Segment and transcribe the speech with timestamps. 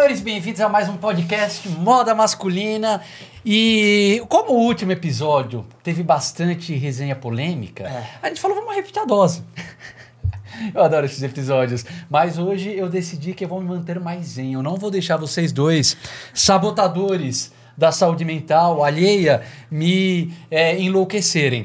[0.00, 3.02] senhores, bem-vindos a mais um podcast Moda Masculina.
[3.44, 8.08] E como o último episódio teve bastante resenha polêmica, É.
[8.22, 9.44] a gente falou, vamos repetir a dose.
[10.74, 11.84] Eu adoro esses episódios.
[12.08, 14.54] Mas hoje eu decidi que eu vou me manter mais zen.
[14.54, 15.96] Eu não vou deixar vocês dois,
[16.32, 21.64] sabotadores da saúde mental alheia, me é, enlouquecerem.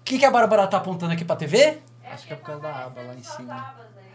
[0.00, 1.78] O que, que a Bárbara tá apontando aqui pra TV?
[2.12, 3.74] Acho que é por causa da aba lá em cima.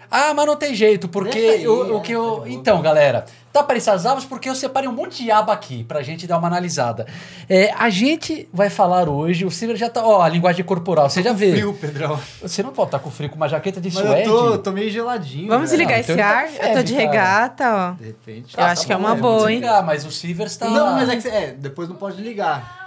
[0.09, 2.23] Ah, mas não tem jeito, porque aí, eu- o é, que tá eu.
[2.37, 2.49] boa.
[2.49, 6.01] Então, galera, tá aparecendo as abas porque eu separei um monte de aba aqui pra
[6.03, 7.05] gente dar uma analisada.
[7.49, 10.05] É, a gente vai falar hoje, o Silver já tá.
[10.05, 11.51] Ó, a linguagem corporal, você já vê.
[11.51, 12.19] Frio, Pedrão.
[12.41, 14.27] Você não pode estar com frio com uma jaqueta de Mas suede.
[14.29, 15.47] eu tô, tô meio geladinho.
[15.47, 15.85] Vamos velho.
[15.85, 16.47] desligar então esse ele tá ar?
[16.47, 17.05] com eu tô de cara.
[17.05, 17.91] regata, ó.
[17.93, 18.57] De repente.
[18.57, 19.59] Eu acho que é uma vou boa, hein?
[19.59, 20.69] desligar, Mas o Silver está.
[20.69, 22.84] Não, mas é que é, depois não pode ligar.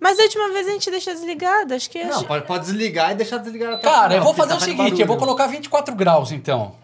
[0.00, 2.02] Mas a última vez a gente deixou desligado, acho que...
[2.02, 4.52] Não, gente- pode, pode desligar e deixar desligar até Cara, final, eu vou porque fazer
[4.52, 5.36] tá o seguinte: eu vou barulho.
[5.36, 6.74] colocar 24 graus então.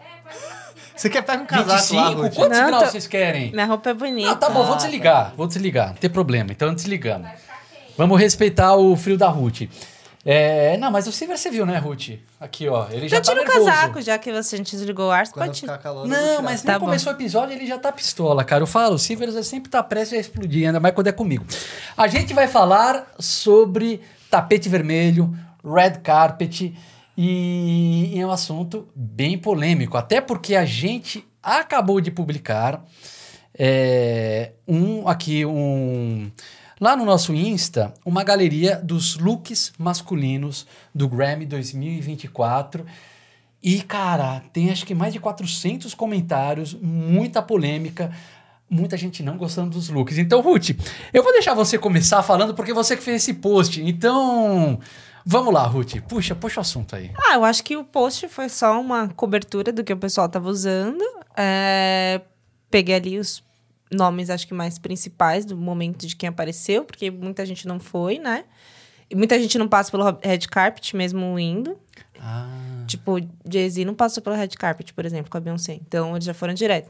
[0.95, 2.21] Você quer pegar um casaco lá, 25?
[2.21, 2.33] Ruth?
[2.35, 3.51] Quantos Não, graus tô- vocês querem?
[3.51, 4.31] Minha roupa é bonita.
[4.31, 5.33] Ah, tá bom, vou desligar.
[5.35, 6.51] Vou desligar, não tem problema.
[6.51, 7.29] Então desligamos.
[7.97, 9.61] Vamos respeitar o frio da Ruth.
[10.25, 12.09] É, não, mas o Silver você viu, né, Ruth?
[12.39, 12.87] Aqui, ó.
[12.89, 13.65] Ele já Já tá tira o nervoso.
[13.71, 15.77] casaco, já que você a gente desligou o ar, você Quando pode tirar.
[15.77, 16.85] calor, Não, mas nem Tá bom.
[16.85, 18.61] começou o episódio, ele já tá pistola, cara.
[18.63, 21.45] Eu falo, o Silver sempre tá prestes a explodir, ainda mais quando é comigo.
[21.95, 26.75] A gente vai falar sobre tapete vermelho, red carpet,
[27.17, 32.83] e é um assunto bem polêmico, até porque a gente acabou de publicar
[33.57, 36.29] é, um aqui, um.
[36.79, 42.85] Lá no nosso Insta, uma galeria dos looks masculinos do Grammy 2024.
[43.63, 48.11] E, cara, tem acho que mais de 400 comentários, muita polêmica,
[48.69, 50.19] muita gente não gostando dos looks.
[50.19, 50.69] Então, Ruth,
[51.11, 53.81] eu vou deixar você começar falando porque você que fez esse post.
[53.81, 54.79] Então,
[55.25, 55.95] vamos lá, Ruth.
[56.07, 57.11] Puxa, puxa o assunto aí.
[57.17, 60.47] Ah, eu acho que o post foi só uma cobertura do que o pessoal tava
[60.47, 61.03] usando.
[61.35, 62.21] É,
[62.69, 63.43] Peguei ali os
[63.91, 68.19] nomes, acho que mais principais do momento de quem apareceu, porque muita gente não foi,
[68.19, 68.45] né?
[69.09, 71.77] E muita gente não passa pelo red carpet mesmo indo.
[72.19, 73.17] Ah, Tipo,
[73.49, 75.73] Jay-Z não passou pelo red carpet, por exemplo, com a Beyoncé.
[75.73, 76.89] Então, eles já foram direto.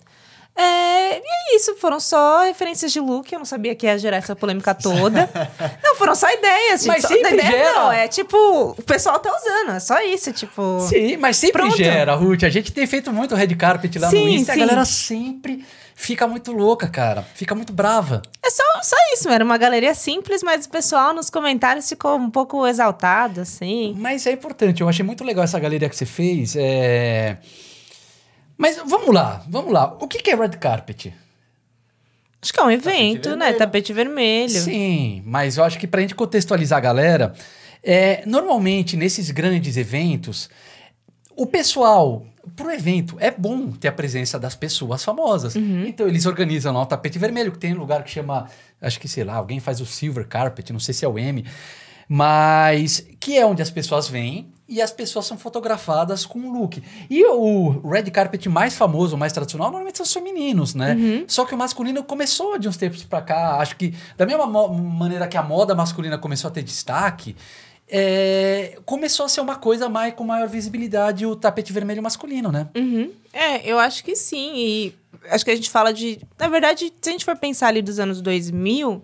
[0.58, 3.32] É, e é isso, foram só referências de look.
[3.32, 5.30] Eu não sabia que ia gerar essa polêmica toda.
[5.84, 6.88] não, foram só ideias, gente.
[6.88, 7.74] Mas só sempre ideias, gera.
[7.74, 8.36] Não, é tipo,
[8.72, 10.80] o pessoal tá usando, é só isso, tipo.
[10.90, 11.78] sim, mas sempre Pronto.
[11.78, 12.44] gera, Ruth.
[12.44, 14.54] A gente tem feito muito red carpet lá no Sim, Insta.
[14.54, 14.62] e sim.
[14.62, 15.64] A galera sempre
[15.94, 17.24] fica muito louca, cara.
[17.36, 18.24] Fica muito brava.
[18.44, 22.32] É só, só isso, era uma galeria simples, mas o pessoal nos comentários ficou um
[22.32, 23.96] pouco exaltado, assim.
[23.98, 26.56] Mas é importante, eu achei muito legal essa galeria que você fez.
[26.58, 27.38] é...
[28.58, 29.96] Mas vamos lá, vamos lá.
[30.00, 31.14] O que que é red carpet?
[32.42, 33.38] Acho que é um evento, né?
[33.38, 33.58] vermelho.
[33.58, 34.62] Tapete vermelho.
[34.62, 37.34] Sim, mas eu acho que pra gente contextualizar a galera,
[37.84, 40.50] é, normalmente nesses grandes eventos,
[41.36, 42.26] o pessoal,
[42.56, 45.56] pro evento, é bom ter a presença das pessoas famosas.
[45.56, 48.48] Então eles organizam lá o tapete vermelho, que tem um lugar que chama,
[48.82, 51.44] acho que sei lá, alguém faz o silver carpet, não sei se é o M,
[52.08, 56.84] mas que é onde as pessoas vêm e as pessoas são fotografadas com um look.
[57.10, 60.96] E o red carpet mais famoso, mais tradicional, normalmente são os femininos, né?
[61.28, 65.28] Só que o masculino começou de uns tempos pra cá, acho que da mesma maneira
[65.28, 67.36] que a moda masculina começou a ter destaque,
[67.90, 72.68] é, começou a ser uma coisa mais com maior visibilidade o tapete vermelho masculino, né?
[72.76, 73.12] Uhum.
[73.32, 74.54] É, eu acho que sim.
[74.56, 74.96] E
[75.30, 76.20] acho que a gente fala de.
[76.38, 79.02] Na verdade, se a gente for pensar ali dos anos 2000,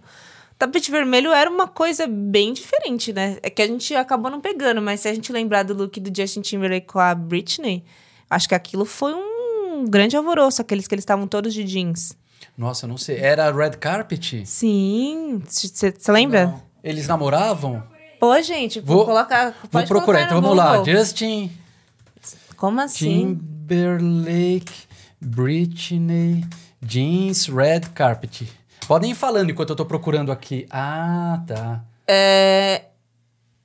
[0.68, 3.38] tapete vermelho era uma coisa bem diferente, né?
[3.44, 6.16] É que a gente acabou não pegando, mas se a gente lembrar do look do
[6.16, 7.84] Justin Timberlake com a Britney,
[8.30, 12.18] acho que aquilo foi um grande alvoroço, aqueles que eles estavam todos de jeans.
[12.58, 13.18] Nossa, eu não sei.
[13.18, 14.44] Era red carpet?
[14.46, 15.42] Sim.
[15.48, 16.48] Você lembra?
[16.48, 16.64] Não.
[16.84, 17.84] Eles namoravam?
[18.20, 19.56] Pô, gente, Vou- vou colocar.
[19.72, 20.24] Vou procurar.
[20.24, 20.84] Então vamos lá.
[20.84, 21.52] Justin
[22.56, 23.36] Como assim?
[23.68, 24.72] Timberlake,
[25.20, 26.46] Britney,
[26.82, 28.48] jeans, red carpet.
[28.88, 30.66] Podem ir falando enquanto eu tô procurando aqui.
[30.70, 31.84] Ah, tá.
[32.08, 32.86] É,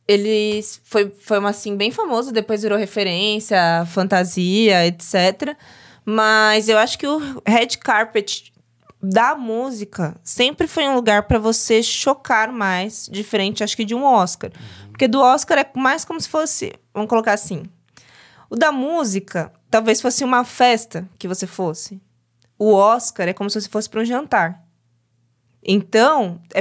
[0.06, 5.56] ele foi, foi uma assim bem famoso, depois virou referência, fantasia, etc.
[6.04, 8.52] Mas eu acho que o red carpet
[9.02, 14.04] da música sempre foi um lugar para você chocar mais, diferente acho que de um
[14.04, 14.50] Oscar.
[14.90, 17.64] Porque do Oscar é mais como se fosse, vamos colocar assim.
[18.48, 22.00] O da música talvez fosse uma festa que você fosse.
[22.58, 24.67] O Oscar é como se você fosse para um jantar.
[25.64, 26.60] Então, é,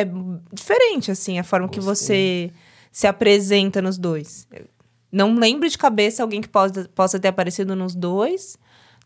[0.00, 0.06] é
[0.52, 2.50] diferente, assim, a forma que você
[2.92, 4.46] se apresenta nos dois.
[5.10, 8.56] Não lembro de cabeça alguém que possa, possa ter aparecido nos dois.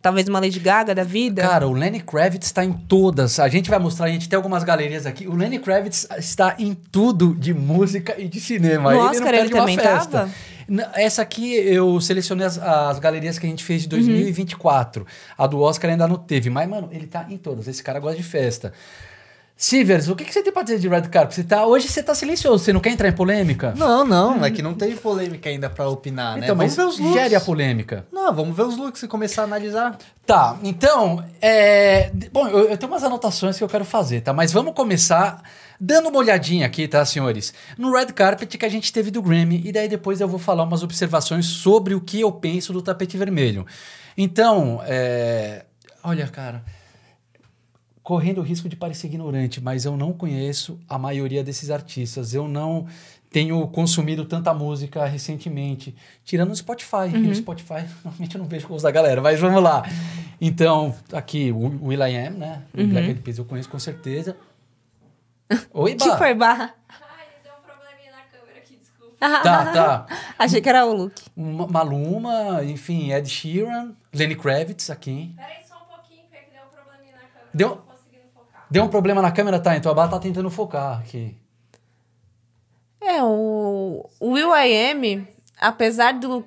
[0.01, 1.43] Talvez uma Lady Gaga da vida.
[1.43, 3.41] Cara, o Lenny Kravitz está em todas.
[3.41, 5.27] A gente vai mostrar, a gente tem algumas galerias aqui.
[5.27, 8.93] O Lenny Kravitz está em tudo de música e de cinema.
[8.93, 10.07] No ele Oscar ele também festa.
[10.21, 10.31] tava?
[10.69, 15.05] N- Essa aqui eu selecionei as, as galerias que a gente fez de 2024.
[15.37, 16.49] A do Oscar ainda não teve.
[16.49, 17.67] Mas, mano, ele tá em todas.
[17.67, 18.73] Esse cara gosta de festa.
[19.61, 21.35] Sivers, o que, que você tem pra dizer de Red Carpet?
[21.35, 23.75] Você tá, hoje você tá silencioso, você não quer entrar em polêmica?
[23.77, 26.45] Não, não, é que não teve polêmica ainda pra opinar, né?
[26.45, 27.23] Então, mas vamos ver os looks.
[27.23, 28.07] gere a polêmica.
[28.13, 29.99] Não, vamos ver os looks e começar a analisar.
[30.25, 32.13] Tá, então, é...
[32.31, 34.33] Bom, eu, eu tenho umas anotações que eu quero fazer, tá?
[34.33, 35.43] Mas vamos começar
[35.81, 37.53] dando uma olhadinha aqui, tá, senhores?
[37.77, 40.63] No Red Carpet que a gente teve do Grammy, e daí depois eu vou falar
[40.63, 43.67] umas observações sobre o que eu penso do tapete vermelho.
[44.17, 45.65] Então, é...
[46.05, 46.63] Olha, cara...
[48.09, 52.33] Correndo o risco de parecer ignorante, mas eu não conheço a maioria desses artistas.
[52.33, 52.87] Eu não
[53.31, 55.95] tenho consumido tanta música recentemente,
[56.25, 57.15] tirando o Spotify.
[57.15, 59.83] E o Spotify, normalmente eu não vejo coisas da galera, mas vamos lá.
[60.41, 62.63] Então, aqui, o Will I Am, né?
[62.73, 64.39] O Black Eyed Peas eu conheço com certeza.
[65.75, 66.17] Oi, Que Bah.
[66.17, 66.75] foi barra?
[66.89, 69.17] Ai, deu um probleminha na câmera aqui, desculpa.
[69.21, 70.07] Tá, tá.
[70.39, 71.13] Achei que era o look.
[71.37, 75.35] Ma- Maluma, enfim, Ed Sheeran, Lenny Kravitz aqui.
[75.37, 77.51] Pera aí só um pouquinho, porque que deu um probleminha na câmera.
[77.53, 78.58] Deu- Não tô conseguindo focar.
[78.71, 79.77] Deu um problema na câmera, tá?
[79.77, 81.37] Então a Bá tá tentando focar aqui.
[83.01, 85.27] É, o, o Will I Am,
[85.59, 86.45] apesar do...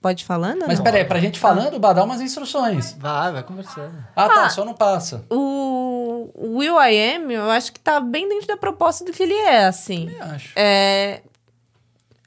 [0.00, 0.64] Pode ir falando?
[0.66, 0.84] Mas não?
[0.84, 2.92] peraí, pra gente falando, Bá, dá umas instruções.
[2.98, 3.94] Vai, vai conversando.
[4.14, 4.50] Ah, tá, Ah.
[4.50, 5.24] só não passa.
[5.30, 9.22] O o Will I Am, eu acho que tá bem dentro da proposta do que
[9.22, 10.10] ele é, assim.
[10.18, 10.52] Eu acho.
[10.56, 11.20] É,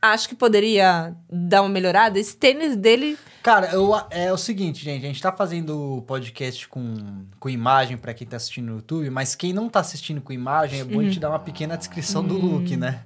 [0.02, 2.20] acho que poderia dar uma melhorada.
[2.20, 3.18] Esse tênis dele...
[3.48, 5.06] Cara, eu, é o seguinte, gente.
[5.06, 9.36] A gente tá fazendo podcast com, com imagem pra quem tá assistindo no YouTube, mas
[9.36, 12.34] quem não tá assistindo com imagem, é bom a gente dar uma pequena descrição do
[12.38, 13.04] look, né?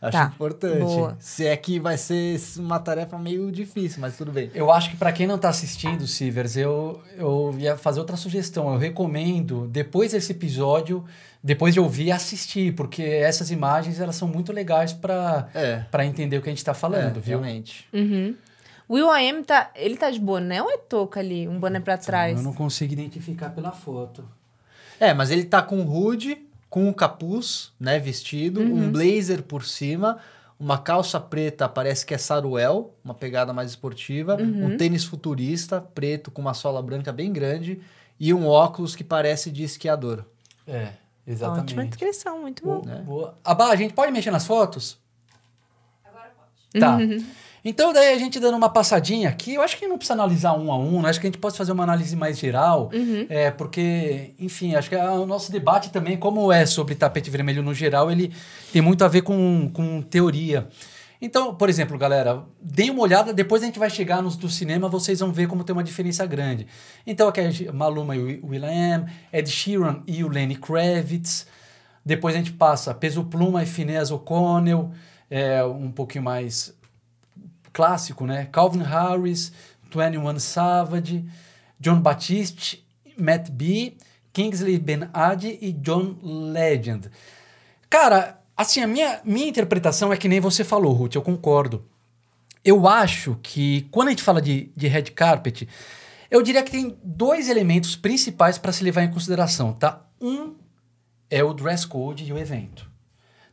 [0.00, 0.78] Acho Tá, importante.
[0.78, 1.16] boa.
[1.18, 4.48] Se é que vai ser uma tarefa meio difícil, mas tudo bem.
[4.54, 8.72] Eu acho que pra quem não tá assistindo, Sivers, eu, eu ia fazer outra sugestão.
[8.72, 11.04] Eu recomendo, depois desse episódio,
[11.42, 15.84] depois de ouvir, assistir, porque essas imagens elas são muito legais pra É.
[15.90, 17.40] pra entender o que a gente tá falando, é, viu?
[17.40, 17.88] Realmente.
[17.92, 18.36] Uhum.
[18.88, 21.48] O Will I Am, tá, ele tá de boné ou é touca ali?
[21.48, 22.38] Um boné pra trás?
[22.38, 24.28] Eu não consigo identificar pela foto.
[25.00, 26.38] É, mas ele tá com hood,
[26.68, 30.18] com o capuz, né, vestido, um blazer por cima,
[30.58, 36.30] uma calça preta, parece que é saruel, uma pegada mais esportiva, um tênis futurista, preto,
[36.30, 37.80] com uma sola branca bem grande,
[38.18, 40.24] e um óculos que parece de esquiador.
[40.66, 40.92] É,
[41.26, 41.72] exatamente.
[41.72, 42.80] Ótima descrição, muito bom.
[42.80, 43.38] Boa, boa.
[43.44, 44.98] Abá, a gente pode mexer nas fotos?
[46.04, 46.80] Agora pode.
[46.80, 46.98] Tá.
[47.64, 50.70] Então, daí a gente dando uma passadinha aqui, eu acho que não precisa analisar um
[50.70, 51.08] a um, né?
[51.08, 52.90] acho que a gente pode fazer uma análise mais geral,
[53.30, 57.62] é, porque, enfim, acho que a- o nosso debate também, como é sobre tapete vermelho
[57.62, 58.30] no geral, ele
[58.72, 60.68] tem muito a ver com, com teoria.
[61.22, 64.86] Então, por exemplo, galera, deem uma olhada, depois a gente vai chegar nos do cinema,
[64.88, 66.66] vocês vão ver como tem uma diferença grande.
[67.06, 71.46] Então, aqui é Maluma e o Will.i.am, Ed Sheeran e o Lenny Kravitz,
[72.04, 74.90] depois a gente passa Peso Pluma e Phineas O'Connell,
[75.30, 76.74] é, um pouquinho mais
[77.74, 78.48] clássico, né?
[78.50, 79.52] Calvin Harris,
[79.90, 81.24] 21 Savage,
[81.78, 82.82] John Batiste,
[83.18, 83.94] Matt B,
[84.32, 87.10] Kingsley Ben-Adi e John Legend.
[87.90, 91.84] Cara, assim, a minha, minha interpretação é que nem você falou, Ruth, eu concordo.
[92.64, 95.68] Eu acho que quando a gente fala de, de red carpet,
[96.30, 100.04] eu diria que tem dois elementos principais para se levar em consideração, tá?
[100.20, 100.54] Um
[101.30, 102.90] é o dress code e o evento.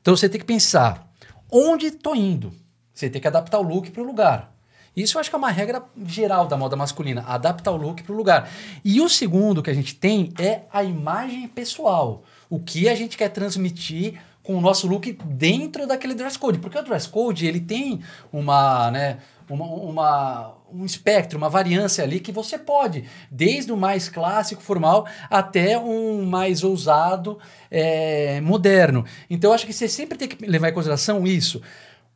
[0.02, 1.12] Então você tem que pensar
[1.52, 2.54] onde estou indo.
[3.02, 4.54] Você tem que adaptar o look para o lugar.
[4.96, 8.14] Isso eu acho que é uma regra geral da moda masculina, adaptar o look para
[8.14, 8.48] o lugar.
[8.86, 12.24] E o segundo que a gente tem é a imagem pessoal.
[12.48, 16.60] O que a gente quer transmitir com o nosso look dentro daquele dress code.
[16.60, 19.18] Porque o dress code, ele tem uma, né,
[19.50, 25.08] uma, uma- um espectro, uma variância ali que você pode, desde o mais clássico, formal,
[25.30, 27.40] até um mais ousado,
[27.70, 29.06] é, moderno.
[29.30, 31.62] Então, eu acho que você sempre tem que levar em consideração isso,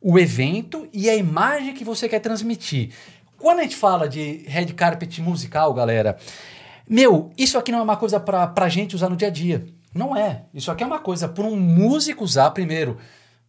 [0.00, 2.90] o evento e a imagem que você quer transmitir.
[3.38, 6.16] Quando a gente fala de red carpet musical, galera,
[6.88, 9.66] meu, isso aqui não é uma coisa pra, pra gente usar no dia a dia.
[9.94, 10.42] Não é.
[10.52, 12.98] Isso aqui é uma coisa para um músico usar primeiro.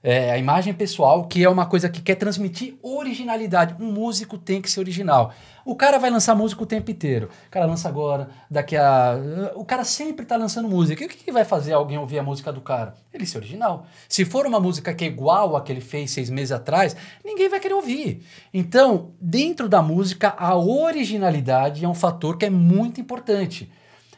[0.04, 3.75] É, a imagem pessoal, que é uma coisa que quer transmitir originalidade.
[3.82, 5.34] Um músico tem que ser original.
[5.66, 7.30] O cara vai lançar música o tempo inteiro.
[7.48, 9.20] O cara lança agora, daqui a.
[9.56, 11.04] O cara sempre tá lançando música.
[11.04, 12.94] E o que, que vai fazer alguém ouvir a música do cara?
[13.12, 13.88] Ele ser original.
[14.08, 17.50] Se for uma música que é igual a que ele fez seis meses atrás, ninguém
[17.50, 18.24] vai querer ouvir.
[18.54, 23.70] Então, dentro da música, a originalidade é um fator que é muito importante.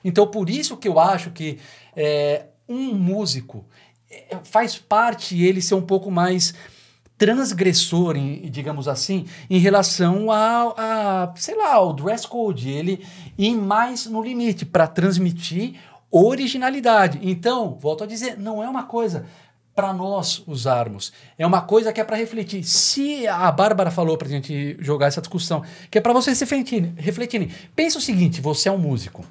[0.03, 1.57] Então, por isso que eu acho que
[1.95, 3.65] é, um músico
[4.43, 6.53] faz parte ele ser um pouco mais
[7.17, 13.05] transgressor, em- digamos assim, em relação a, a, sei lá, ao dress code, ele
[13.37, 15.75] ir mais no limite para transmitir
[16.09, 17.19] originalidade.
[17.21, 19.25] Então, volto a dizer, não é uma coisa
[19.75, 21.13] para nós usarmos.
[21.37, 22.63] É uma coisa que é para refletir.
[22.63, 27.49] Se a Bárbara falou pra gente jogar essa discussão, que é para vocês refletirem, refletirem.
[27.75, 29.25] Pensa o seguinte, você é um músico.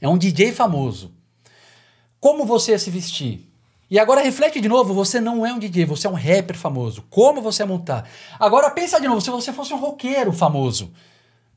[0.00, 1.12] É um DJ famoso.
[2.18, 3.49] Como você ia se vestir?
[3.90, 7.04] E agora reflete de novo, você não é um DJ, você é um rapper famoso.
[7.10, 8.08] Como você ia montar?
[8.38, 10.92] Agora pensa de novo, se você fosse um roqueiro famoso.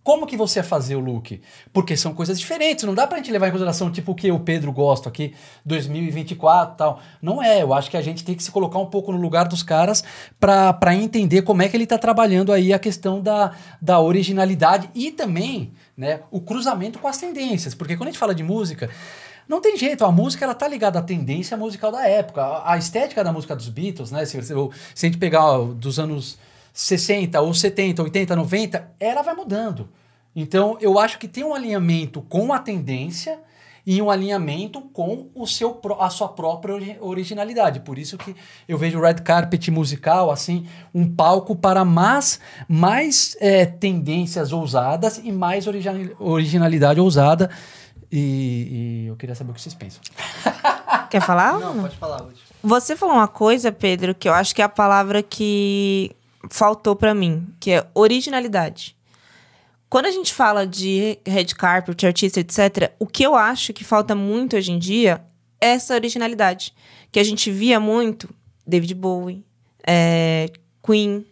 [0.04, 1.40] Como que você ia fazer o look?
[1.72, 4.40] Porque são coisas diferentes, não dá pra gente levar em consideração tipo o que o
[4.40, 7.00] Pedro gosta aqui, 2024 e tal.
[7.22, 9.48] Não é, eu acho que a gente tem que se colocar um pouco no lugar
[9.48, 10.04] dos caras
[10.40, 15.10] pra entender como é que ele tá trabalhando aí a questão da, da originalidade e
[15.10, 17.74] também, né, o cruzamento com as tendências.
[17.74, 18.90] Porque quando a gente fala de música,
[19.48, 22.62] não tem jeito, a música ela tá ligada à tendência musical da época.
[22.66, 24.26] A, estética da música dos Beatles, né?
[24.26, 24.54] Se, se,
[24.96, 26.38] se a gente pegar ó, dos anos
[26.74, 29.90] 60 ou 70, 80, 90, ela vai mudando.
[30.36, 33.38] Então, eu acho que tem um alinhamento com a tendência
[33.86, 37.82] e um alinhamento com o seu, a sua própria ori- originalidade.
[37.82, 38.34] Por isso que
[38.68, 45.20] eu vejo o Red Carpet musical, assim, um palco para mais, mais é, tendências ousadas
[45.24, 47.50] e mais origi- originalidade ousada.
[48.16, 50.00] E, e eu queria saber o que vocês pensam.
[51.10, 51.60] Quer falar?
[51.60, 52.38] Não, pode falar, Ruth.
[52.62, 56.12] Você falou uma coisa, Pedro, que eu acho que é a palavra que
[56.48, 58.96] faltou pra mim, que é originalidade.
[59.90, 64.14] Quando a gente fala de red carpet, artista, etc., o que eu acho que falta
[64.14, 65.26] muito hoje em dia
[65.60, 66.72] é essa originalidade.
[67.12, 68.30] Que a gente via muito
[68.66, 69.44] David Bowie,
[69.86, 70.52] é,
[70.86, 71.26] Queen,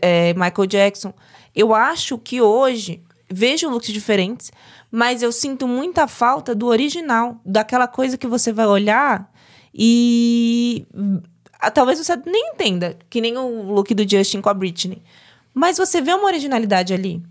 [0.00, 1.12] é, Michael Jackson.
[1.54, 4.50] Eu acho que hoje vejo looks diferentes,
[4.90, 9.30] mas eu sinto muita falta do original, daquela coisa que você vai olhar
[9.74, 10.86] e
[11.74, 15.02] talvez você nem entenda, que nem o look do Justin com a Britney.
[15.52, 17.22] Mas você vê uma originalidade ali.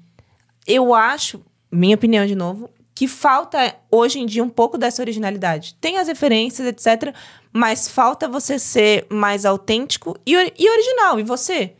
[0.65, 5.75] Eu acho, minha opinião de novo, que falta hoje em dia um pouco dessa originalidade.
[5.79, 7.13] Tem as referências, etc.
[7.53, 11.19] Mas falta você ser mais autêntico e, e original.
[11.19, 11.73] E você?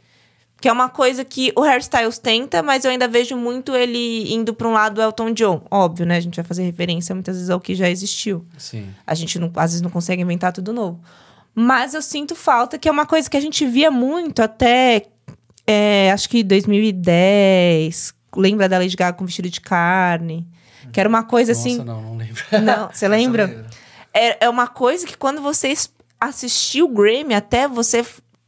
[0.60, 4.54] Que é uma coisa que o Hairstyles tenta, mas eu ainda vejo muito ele indo
[4.56, 5.62] para um lado Elton John.
[5.70, 6.18] Óbvio, né?
[6.18, 8.44] A gente vai fazer referência muitas vezes ao que já existiu.
[8.58, 8.88] Sim.
[9.06, 11.00] A gente não- às vezes não consegue inventar tudo novo.
[11.54, 15.04] Mas eu sinto falta, que é uma coisa que a gente via muito até,
[15.68, 18.14] é, acho que 2010.
[18.36, 20.48] Lembra da Lady Gaga com vestido de carne?
[20.92, 21.78] Que era uma coisa assim.
[21.78, 22.44] Nossa, não, não lembro.
[22.64, 23.66] Não, você lembra?
[24.14, 25.74] É, é uma coisa que quando você
[26.20, 28.06] assistiu o Grammy, até você.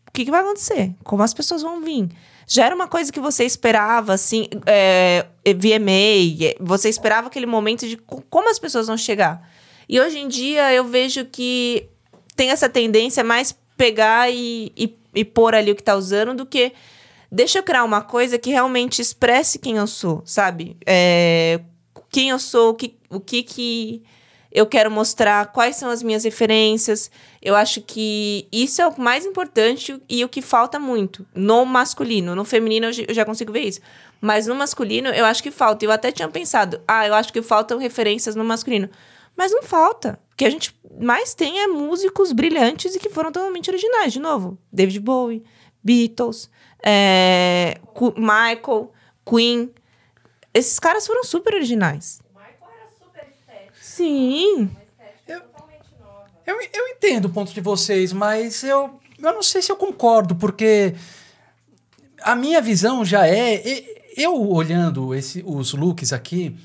[0.10, 0.92] O que, que vai acontecer?
[1.04, 2.10] Como as pessoas vão vir?
[2.48, 7.88] Já era uma coisa que você esperava, assim, é, VMA, é, você esperava aquele momento
[7.88, 9.48] de co- como as pessoas vão chegar.
[9.88, 11.88] E hoje em dia eu vejo que
[12.36, 16.46] tem essa tendência mais pegar e, e, e pôr ali o que tá usando do
[16.46, 16.74] que
[17.32, 20.76] deixa eu criar uma coisa que realmente expresse quem eu sou, sabe?
[20.88, 21.60] É,
[22.10, 24.04] quem eu sou, o que, o que que
[24.52, 27.12] eu quero mostrar, quais são as minhas referências.
[27.42, 32.36] Eu acho que isso é o mais importante e o que falta muito no masculino.
[32.36, 33.80] No feminino eu já- consigo ver isso.
[34.20, 35.86] Mas no masculino eu acho que falta.
[35.86, 38.90] Eu até tinha pensado, ah, eu acho que faltam referências no masculino.
[39.36, 40.20] Mas não falta.
[40.34, 44.12] O que a gente mais tem é músicos brilhantes e que foram totalmente originais.
[44.12, 45.44] De novo, David Bowie,
[45.82, 46.50] Beatles,
[46.84, 47.80] é,
[48.18, 48.92] Michael,
[49.26, 49.72] Queen.
[50.54, 52.20] Esses caras foram super originais.
[52.34, 54.70] O Michael era super estético, Sim.
[56.00, 56.26] nova.
[56.48, 60.36] Eu, eu entendo o ponto de vocês, mas eu, eu não sei se eu concordo,
[60.36, 60.96] porque
[62.22, 63.62] a minha visão já é.
[64.16, 66.58] Eu olhando esse, os looks aqui,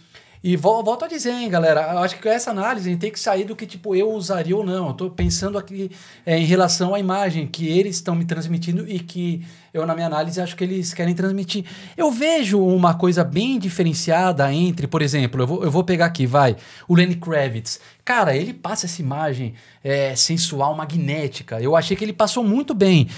[0.46, 3.18] e vol- volto a dizer, hein, galera, acho que essa análise a gente tem que
[3.18, 4.88] sair do que tipo eu usaria ou não.
[4.88, 5.90] Eu tô pensando aqui
[6.26, 10.06] é, em relação à imagem que eles estão me transmitindo e que eu, na minha
[10.06, 11.64] análise, acho que eles querem transmitir.
[11.96, 16.26] Eu vejo uma coisa bem diferenciada entre, por exemplo, eu vou, eu vou pegar aqui,
[16.26, 17.80] vai, o Lenny Kravitz.
[18.04, 21.58] Cara, ele passa essa imagem é, sensual, magnética.
[21.58, 23.08] Eu achei que ele passou muito bem.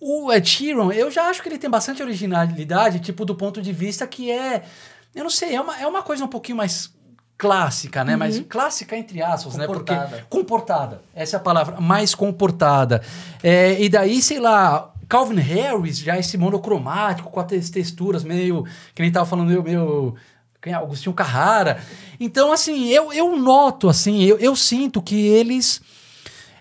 [0.00, 3.72] O Ed Sheeran, eu já acho que ele tem bastante originalidade, tipo, do ponto de
[3.72, 4.64] vista que é.
[5.16, 6.94] Eu não sei, é uma, é uma coisa um pouquinho mais
[7.38, 8.16] clássica, né?
[8.16, 9.66] Mas clássica entre aspas, né?
[9.66, 10.26] Porque Comportada.
[10.28, 11.02] comportada.
[11.14, 13.02] Essa é a palavra, mais comportada.
[13.42, 18.64] É, e daí, sei lá, Calvin Harris, já esse monocromático, com as texturas meio.
[18.94, 19.62] Que nem tava falando, meio.
[19.62, 20.14] meio
[20.60, 20.76] quem é?
[20.76, 21.80] Agostinho Carrara.
[22.18, 25.80] Então, assim, eu, eu noto, assim, eu, eu sinto que eles.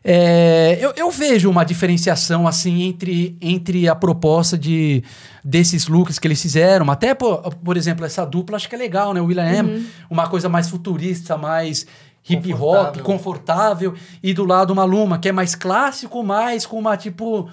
[0.08, 5.04] É, eu, eu vejo uma diferenciação assim entre, entre a proposta de
[5.44, 6.92] desses looks que eles fizeram.
[6.92, 9.20] Até, por, por exemplo, essa dupla acho que é legal, né?
[9.22, 11.88] O William M, uma coisa mais futurista, mais
[12.30, 13.04] hip hop, Confortável.
[13.04, 13.94] confortável.
[14.22, 17.50] E do lado uma Luma, que é mais clássico, mais com uma tipo.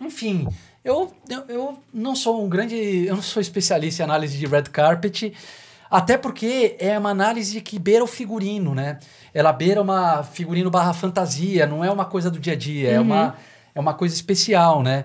[0.00, 0.48] Enfim,
[0.84, 2.74] eu, eu, eu não sou um grande.
[3.06, 5.32] Eu não sou especialista em análise de red carpet.
[5.88, 8.98] Até porque é uma análise que beira o figurino, né?
[9.32, 13.00] Ela beira uma figurino barra fantasia, não é uma coisa do dia a dia, é,
[13.00, 13.36] uma,
[13.74, 15.04] é uma coisa especial, né?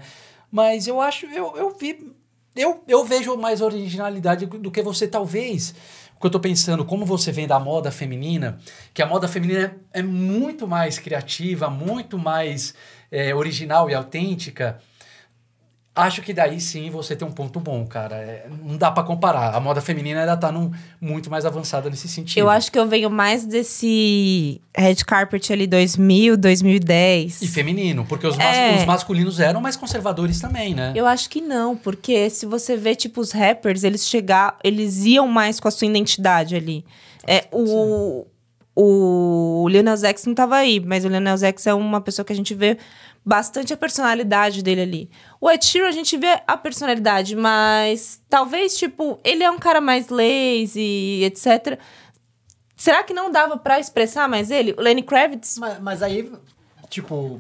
[0.52, 2.14] Mas eu acho, eu, eu vi.
[2.56, 5.74] Eu, eu vejo mais originalidade do que você, talvez.
[6.16, 8.60] O que eu tô pensando, como você vem da moda feminina,
[8.94, 12.76] que a moda feminina é, é muito mais criativa, muito mais
[13.12, 14.80] é, original e autêntica.
[15.96, 18.16] Acho que daí sim você tem um ponto bom, cara.
[18.16, 19.54] É, não dá pra comparar.
[19.54, 22.40] A moda feminina ainda tá num, muito mais avançada nesse sentido.
[22.40, 27.44] Eu acho que eu venho mais desse red carpet ali 2000, 2010.
[27.44, 28.76] E feminino, porque os, mas- É.
[28.78, 30.94] os masculinos eram mais conservadores também, né?
[30.96, 35.28] Eu acho que não, porque se você vê, tipo, os rappers, eles chegar, eles iam
[35.28, 36.84] mais com a sua identidade ali.
[37.28, 38.26] É, o,
[38.76, 42.26] o Lil Nas X não tava aí, mas o Lil Nas X é uma pessoa
[42.26, 42.78] que a gente vê
[43.26, 45.10] bastante a personalidade dele ali.
[45.40, 49.80] O Ed Sheeran a gente vê a personalidade, mas talvez, tipo, ele é um cara
[49.80, 51.80] mais lazy, etc.
[52.76, 54.74] Será que não dava pra expressar mais ele?
[54.78, 56.30] O Lenny Kravitz Mas, mas aí,
[56.90, 57.40] tipo,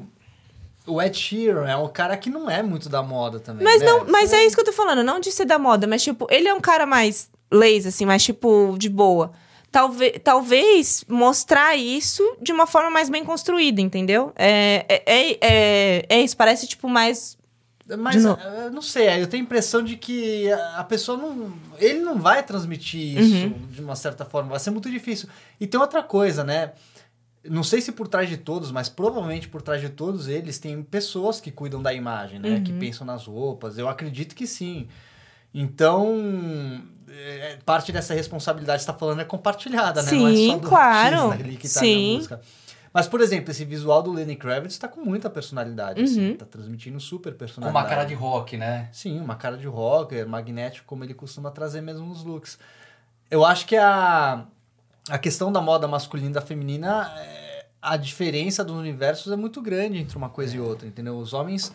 [0.87, 3.63] o Ed Sheeran é um cara que não é muito da moda também.
[3.63, 3.87] Mas né?
[3.87, 6.27] não, mas é isso que eu tô falando, não de ser da moda, mas tipo,
[6.29, 9.33] ele é um cara mais lazy, assim, mais tipo, de boa.
[9.74, 14.32] Talvez, talvez mostrar isso de uma forma mais bem construída, entendeu?
[14.36, 17.36] É, é, é, é, é isso, parece tipo mais.
[17.98, 18.39] Mas novo.
[18.39, 21.51] eu não sei, eu tenho a impressão de que a pessoa não.
[21.80, 23.68] Ele não vai transmitir isso Uhum.
[23.72, 25.27] de uma certa forma, vai ser muito difícil.
[25.60, 26.74] E tem outra coisa, né?
[27.44, 30.84] Não sei se por trás de todos, mas provavelmente por trás de todos eles tem
[30.84, 32.50] pessoas que cuidam da imagem, né?
[32.51, 32.63] Uhum.
[32.63, 33.80] Que pensam nas roupas.
[33.80, 34.88] Eu acredito que sim.
[35.53, 36.15] Então,
[37.02, 37.02] é,
[37.65, 40.12] parte dessa responsabilidade que você está falando é compartilhada, né?
[40.12, 41.15] Não é Sim, só do claro.
[41.15, 42.08] artista ali que tá Sim.
[42.12, 42.41] na música.
[42.93, 46.29] Mas, por exemplo, esse visual do Lenny Kravitz tá com muita personalidade, assim.
[46.29, 46.38] Uhum.
[46.38, 47.84] Tá transmitindo super Com personalidade.
[47.84, 48.88] uma cara de rock, né?
[48.91, 52.60] Sim, uma cara de rocker, magnético, como ele costuma trazer mesmo nos looks.
[53.32, 54.46] Eu acho que a,
[55.10, 59.60] a questão da moda masculina e da feminina, é, a diferença dos universos é muito
[59.60, 61.17] grande entre uma coisa e outra, entendeu?
[61.17, 61.74] Os homens.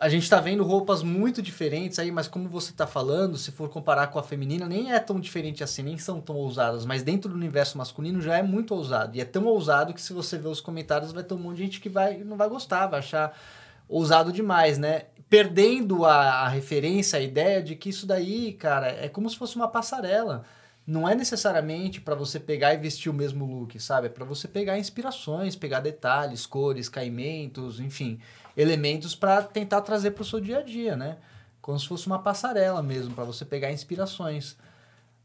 [0.00, 3.68] A gente tá vendo roupas muito diferentes aí, mas como você tá falando, se for
[3.68, 7.30] comparar com a feminina, nem é tão diferente assim, nem são tão ousadas, mas dentro
[7.30, 9.14] do universo masculino já é muito ousado.
[9.14, 11.64] E é tão ousado que se você ver os comentários, vai ter um monte de
[11.64, 13.38] gente que vai, não vai gostar, vai achar
[13.86, 15.02] ousado demais, né?
[15.28, 19.54] Perdendo a, a referência, a ideia de que isso daí, cara, é como se fosse
[19.54, 20.46] uma passarela.
[20.86, 24.06] Não é necessariamente para você pegar e vestir o mesmo look, sabe?
[24.06, 28.18] É para você pegar inspirações, pegar detalhes, cores, caimentos, enfim,
[28.60, 31.16] elementos para tentar trazer para o seu dia a dia, né?
[31.60, 34.56] Como se fosse uma passarela mesmo, para você pegar inspirações.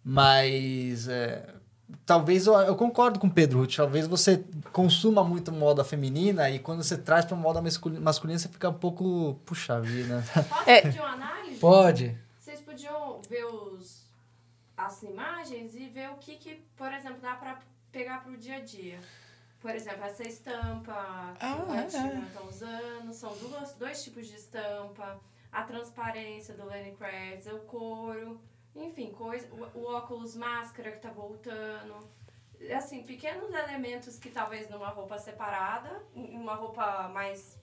[0.04, 1.48] Mas é,
[2.06, 6.84] talvez eu, eu concordo com o Pedro talvez você consuma muito moda feminina e quando
[6.84, 10.24] você traz para moda masculi- masculina você fica um pouco, puxa vida.
[10.48, 10.82] Posso É.
[10.84, 11.60] pedir uma análise?
[11.60, 12.15] Pode.
[12.39, 14.04] Vocês podiam ver os,
[14.78, 17.60] as imagens e ver o que, que por exemplo, dá pra
[17.91, 19.00] pegar pro dia a dia.
[19.65, 21.89] Por exemplo, essa estampa que Ah, o Ed é.
[21.89, 25.19] Sheeran tá usando, são duas, dois tipos de estampa,
[25.51, 28.39] a transparência do Lenny Kravitz, o couro,
[28.75, 31.95] enfim, coisa, o, o óculos máscara que tá voltando.
[32.78, 37.60] Assim, pequenos elementos que talvez numa roupa separada, uma roupa mais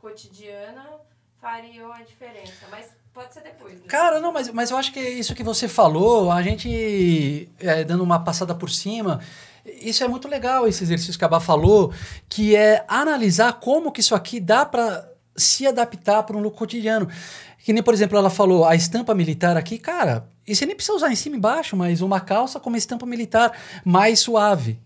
[0.00, 1.00] cotidiana,
[1.38, 2.66] fariam a diferença.
[2.70, 3.88] Mas pode ser depois, né?
[3.88, 8.02] Cara, não, mas, mas eu acho que isso que você falou, a gente é, dando
[8.02, 9.20] uma passada por cima,
[9.64, 11.92] isso é muito legal, esse exercício que a Bá falou,
[12.28, 17.08] que é analisar como que isso aqui dá pra se adaptar para um look cotidiano.
[17.64, 20.96] Que nem, por exemplo, ela falou, a estampa militar aqui, cara, e você nem precisa
[20.96, 23.52] usar em cima e embaixo, mas uma calça com uma estampa militar
[23.84, 24.80] mais suave.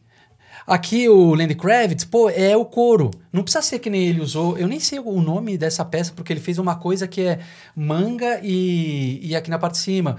[0.67, 3.13] Aqui o Lenny Kravitz, pô, é o couro.
[3.33, 4.59] Não precisa ser que nem ele usou.
[4.59, 7.39] Eu nem sei o nome dessa peça, porque ele fez uma coisa que é
[7.75, 10.17] manga e, e aqui na parte de cima.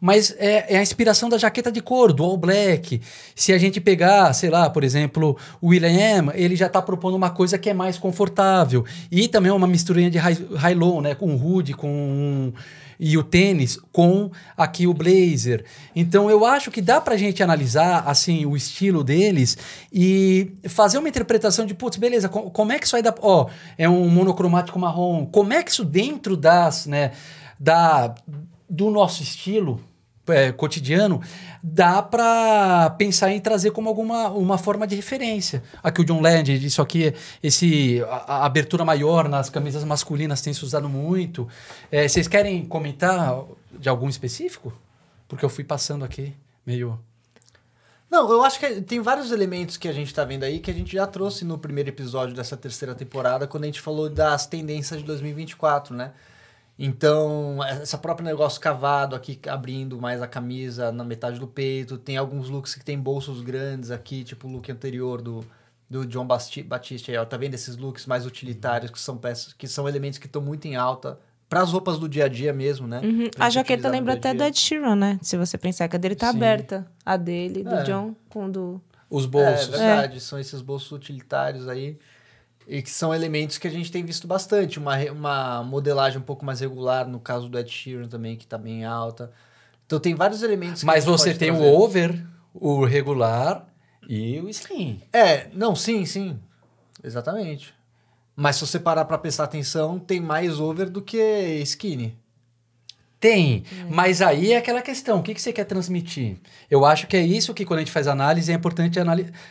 [0.00, 3.00] Mas é, é a inspiração da jaqueta de couro, do All Black.
[3.34, 7.30] Se a gente pegar, sei lá, por exemplo, o William, ele já está propondo uma
[7.30, 8.84] coisa que é mais confortável.
[9.10, 11.14] E também uma misturinha de high- high-low, né?
[11.14, 12.52] Com hoodie, com
[13.00, 15.64] e o tênis com aqui o blazer.
[15.94, 19.56] Então eu acho que dá pra gente analisar assim o estilo deles
[19.92, 23.46] e fazer uma interpretação de putz, beleza, co- como é que isso aí dá, ó,
[23.76, 25.26] é um monocromático marrom.
[25.26, 27.12] Como é que isso dentro das, né,
[27.56, 28.14] da
[28.68, 29.80] do nosso estilo
[30.28, 31.20] é, cotidiano,
[31.62, 35.62] dá pra pensar em trazer como alguma uma forma de referência.
[35.82, 40.52] Aqui o John Legend, isso aqui, esse, a, a abertura maior nas camisas masculinas tem
[40.52, 41.48] se usado muito.
[41.90, 43.42] É, vocês querem comentar
[43.78, 44.72] de algum específico?
[45.26, 46.98] Porque eu fui passando aqui meio...
[48.10, 50.74] Não, eu acho que tem vários elementos que a gente tá vendo aí que a
[50.74, 55.00] gente já trouxe no primeiro episódio dessa terceira temporada, quando a gente falou das tendências
[55.00, 56.12] de 2024, né?
[56.78, 61.98] Então, essa própria negócio cavado aqui, abrindo mais a camisa na metade do peito.
[61.98, 65.44] Tem alguns looks que tem bolsos grandes aqui, tipo o look anterior do,
[65.90, 67.10] do John Batista.
[67.10, 70.26] Aí, ó, tá vendo esses looks mais utilitários, que são peças, que são elementos que
[70.26, 73.00] estão muito em alta para as roupas do dia a dia mesmo, né?
[73.02, 73.28] Uhum.
[73.38, 74.44] A jaqueta lembra até do.
[74.44, 75.18] Ed Sheeran, né?
[75.20, 76.36] Se você pensar que a dele tá Sim.
[76.36, 76.86] aberta.
[77.04, 77.82] A dele, do É.
[77.82, 78.80] John, com do...
[79.10, 79.68] Os É bolsos.
[79.68, 81.98] verdade, são esses bolsos utilitários aí.
[82.68, 84.78] E que são elementos que a gente tem visto bastante.
[84.78, 88.58] Uma, uma modelagem um pouco mais regular, no caso do Ed Sheeran também, que tá
[88.58, 89.32] bem alta.
[89.86, 91.64] Então tem vários elementos Mas você tem trazer.
[91.64, 93.66] o over, o regular
[94.06, 95.00] e o slim.
[95.10, 96.38] É, não, sim, sim.
[97.02, 97.74] Exatamente.
[98.36, 101.18] Mas se você parar pra prestar atenção, tem mais over do que
[101.62, 102.18] skinny.
[103.20, 106.36] Tem, mas aí é aquela questão, o que, que você quer transmitir?
[106.70, 108.98] Eu acho que é isso que quando a gente faz análise é importante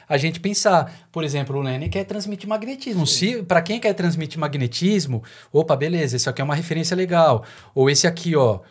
[0.07, 1.07] a gente pensar.
[1.11, 3.05] Por exemplo, o Lenny quer transmitir magnetismo.
[3.05, 7.43] Se Para quem quer transmitir magnetismo, opa, beleza, esse aqui é uma referência legal.
[7.75, 8.61] Ou esse aqui, ó,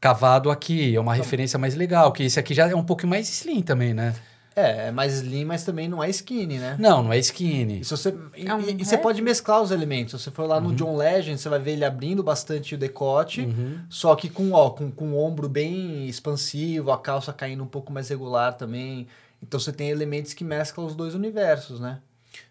[0.00, 3.28] cavado aqui, é uma referência mais legal, que esse aqui já é um pouquinho mais
[3.28, 4.14] slim também, né?
[4.56, 6.76] É, é mais slim, mas também não é skinny, né?
[6.78, 7.80] Não, não é skinny.
[7.80, 10.12] E, se você, e, É um e- e você pode mesclar os elementos.
[10.12, 10.74] Se você for lá no Uhum.
[10.76, 13.48] John Legend, você vai ver ele abrindo bastante o decote,
[13.88, 17.92] só que com, ó, com, com o ombro bem expansivo, a calça caindo um pouco
[17.92, 19.08] mais regular também.
[19.42, 21.98] Então você tem elementos que mesclam os dois universos, né?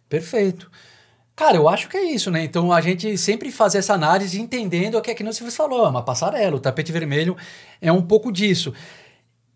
[0.09, 0.69] Perfeito.
[1.35, 2.43] Cara, eu acho que é isso, né?
[2.43, 5.85] Então a gente sempre faz essa análise entendendo o que é que não se falou,
[5.85, 7.35] é uma passarela, o tapete vermelho
[7.81, 8.71] é um pouco disso.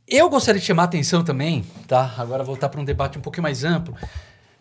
[0.10, 2.16] Eu gostaria de chamar a atenção também, tá?
[2.18, 3.94] Agora voltar para um debate um pouquinho mais amplo,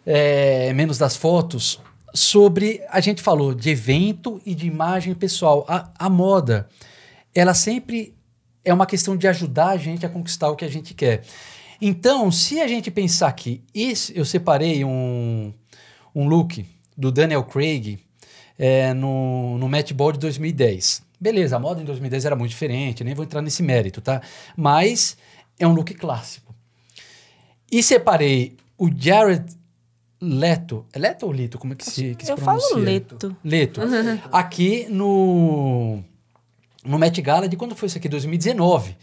[0.04, 1.80] é, menos das fotos,
[2.12, 5.64] sobre a gente falou de evento e de imagem pessoal.
[5.68, 6.68] A, a moda,
[7.32, 8.12] ela sempre
[8.64, 11.22] é uma questão de ajudar a gente a conquistar o que a gente quer.
[11.80, 15.54] Então, se a gente pensar que esse, eu separei um,
[16.12, 18.00] um look do Daniel Craig
[18.59, 21.06] é, no, no Met Ball de 2010.
[21.20, 24.20] Beleza, a moda em 2010 era muito diferente, nem vou entrar nesse mérito, tá?
[24.56, 25.16] Mas
[25.59, 26.55] é um look clássico.
[27.71, 29.45] E separei o Jared
[30.21, 30.87] Leto.
[30.92, 31.59] É Leto ou Lito?
[31.59, 32.85] Como é que se, que se Eu falo pronuncia?
[32.85, 33.37] leto.
[33.45, 33.81] Leto.
[34.33, 36.03] Aqui no,
[36.85, 38.09] no Met Gala de quando foi isso aqui?
[38.09, 38.97] 2019.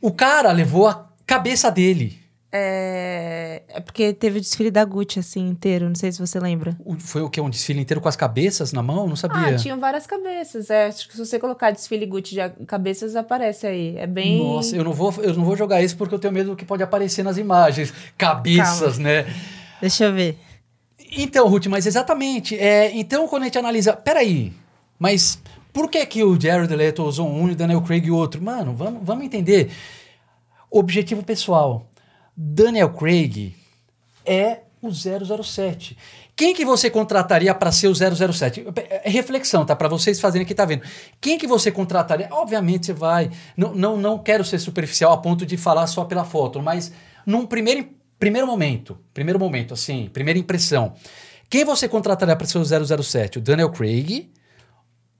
[0.00, 2.20] O cara levou a cabeça dele.
[2.52, 3.62] É...
[3.68, 5.88] é porque teve o desfile da Gucci, assim, inteiro.
[5.88, 6.76] Não sei se você lembra.
[6.84, 7.40] O- Foi o que?
[7.40, 9.08] Um desfile inteiro com as cabeças na mão?
[9.08, 9.54] Não sabia.
[9.54, 10.70] Ah, tinham várias cabeças.
[10.70, 13.96] É, acho que se você colocar desfile Gucci de cabeças, aparece aí.
[13.98, 14.42] É bem...
[14.42, 16.64] Nossa, eu não, vou, eu não vou jogar isso porque eu tenho medo do que
[16.64, 17.92] pode aparecer nas imagens.
[18.16, 19.26] Cabeças, né?
[19.80, 20.38] Deixa eu ver.
[21.18, 22.56] Então, Ruth, mas exatamente.
[22.58, 24.52] É, então, quando a gente analisa, peraí,
[24.98, 25.38] mas
[25.72, 28.42] por que, que o Jared Leto usou um e o Daniel Craig o outro?
[28.42, 29.70] Mano, vamos, vamos entender.
[30.70, 31.86] Objetivo pessoal.
[32.36, 33.54] Daniel Craig
[34.24, 35.96] é o 007.
[36.34, 38.66] Quem que você contrataria para ser o 007?
[38.90, 39.74] É reflexão, tá?
[39.74, 40.82] Para vocês fazerem aqui, tá vendo?
[41.18, 42.28] Quem que você contrataria?
[42.30, 43.30] Obviamente você vai.
[43.56, 46.92] Não, não, não quero ser superficial a ponto de falar só pela foto, mas
[47.24, 50.92] num primeiro, primeiro momento, primeiro momento, assim, primeira impressão.
[51.48, 53.38] Quem você contrataria para ser o 007?
[53.38, 54.30] O Daniel Craig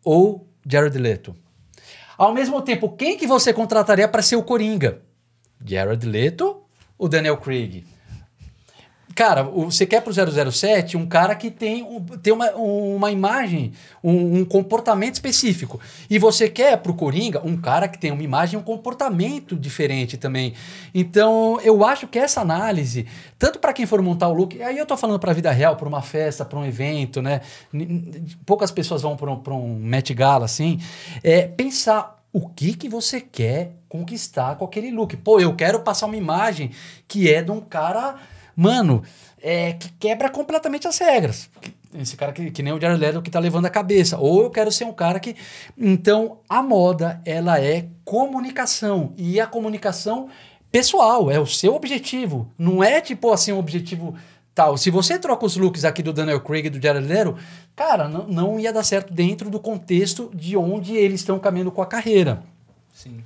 [0.05, 1.35] ou Jared Leto?
[2.19, 5.01] Ao mesmo tempo, quem que você contrataria para ser o Coringa?
[5.65, 6.66] Jared Leto
[6.99, 7.85] ou Daniel Craig?
[9.15, 11.83] Cara, o- você quer pro 007 um cara que tem,
[12.23, 13.73] tem uma, uma imagem,
[14.05, 15.81] um, um comportamento específico.
[16.11, 20.53] E você quer pro Coringa um cara que tem uma imagem um comportamento diferente também.
[20.95, 23.07] Então, eu acho que essa análise,
[23.39, 25.89] tanto para quem for montar o look, aí eu tô falando pra vida real, pra
[25.89, 27.41] uma festa, pra um evento, né?
[28.45, 30.79] Poucas pessoas vão pra um, pra um Met Gala, assim.
[31.25, 35.17] É pensar o que que você quer conquistar com aquele look.
[35.17, 36.71] Pô, eu quero passar uma imagem
[37.09, 38.17] que é de um cara,
[38.55, 39.03] mano,
[39.41, 41.49] é, que quebra completamente as regras.
[41.95, 44.19] Esse cara que, que nem o Jared Leto que tá levando a cabeça.
[44.19, 45.35] Ou eu quero ser um cara que...
[45.79, 49.15] Então, a moda, ela é comunicação.
[49.17, 50.29] E a comunicação
[50.71, 52.53] pessoal, é o seu objetivo.
[52.59, 54.15] Não é tipo assim um objetivo
[54.57, 54.79] tal.
[54.79, 57.37] Se você troca os looks aqui do Daniel Craig e do Jared Leto,
[57.77, 61.83] cara, não, não ia dar certo dentro do contexto de onde eles estão caminhando com
[61.83, 62.43] a carreira.
[62.93, 63.23] Sim.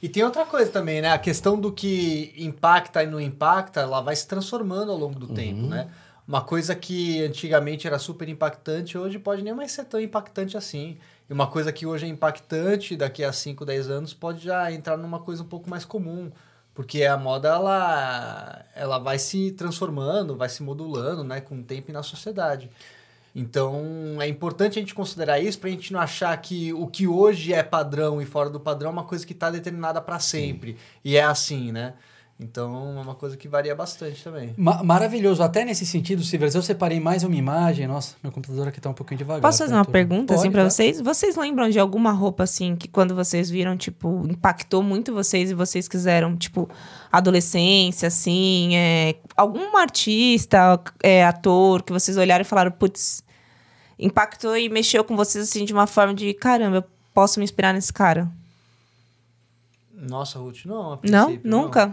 [0.00, 1.10] E tem outra coisa também, né?
[1.10, 5.26] A questão do que impacta e não impacta, ela vai se transformando ao longo do
[5.26, 5.88] tempo, né?
[6.26, 10.96] Uma coisa que antigamente era super impactante, hoje pode nem mais ser tão impactante assim.
[11.28, 14.96] E uma coisa que hoje é impactante, daqui a 5, 10 anos, pode já entrar
[14.96, 16.30] numa coisa um pouco mais comum.
[16.74, 21.40] Porque a moda, ela, ela vai se transformando, vai se modulando, né?
[21.40, 22.70] Com o tempo e na sociedade.
[23.34, 27.06] Então, é importante a gente considerar isso para a gente não achar que o que
[27.06, 30.76] hoje é padrão e fora do padrão é uma coisa que está determinada para sempre.
[31.04, 31.94] E é assim, né?
[32.42, 34.54] Então é uma coisa que varia bastante também.
[34.56, 35.42] Ma- maravilhoso.
[35.42, 37.86] Até nesse sentido, Silvers, eu separei mais uma imagem.
[37.86, 39.42] Nossa, meu computador aqui tá um pouquinho devagar.
[39.42, 40.70] Posso fazer tá uma tudo- pergunta, assim, Pode, pra claro.
[40.70, 41.00] vocês?
[41.02, 45.54] Vocês lembram de alguma roupa, assim, que quando vocês viram, tipo, impactou muito vocês e
[45.54, 46.66] vocês quiseram, tipo,
[47.12, 53.22] adolescência, assim, é, algum artista, é, ator, que vocês olharam e falaram, putz,
[53.98, 57.74] impactou e mexeu com vocês, assim, de uma forma de, caramba, eu posso me inspirar
[57.74, 58.30] nesse cara?
[59.92, 60.94] Nossa, Ruth, não.
[60.94, 61.38] a Não?
[61.44, 61.92] Nunca?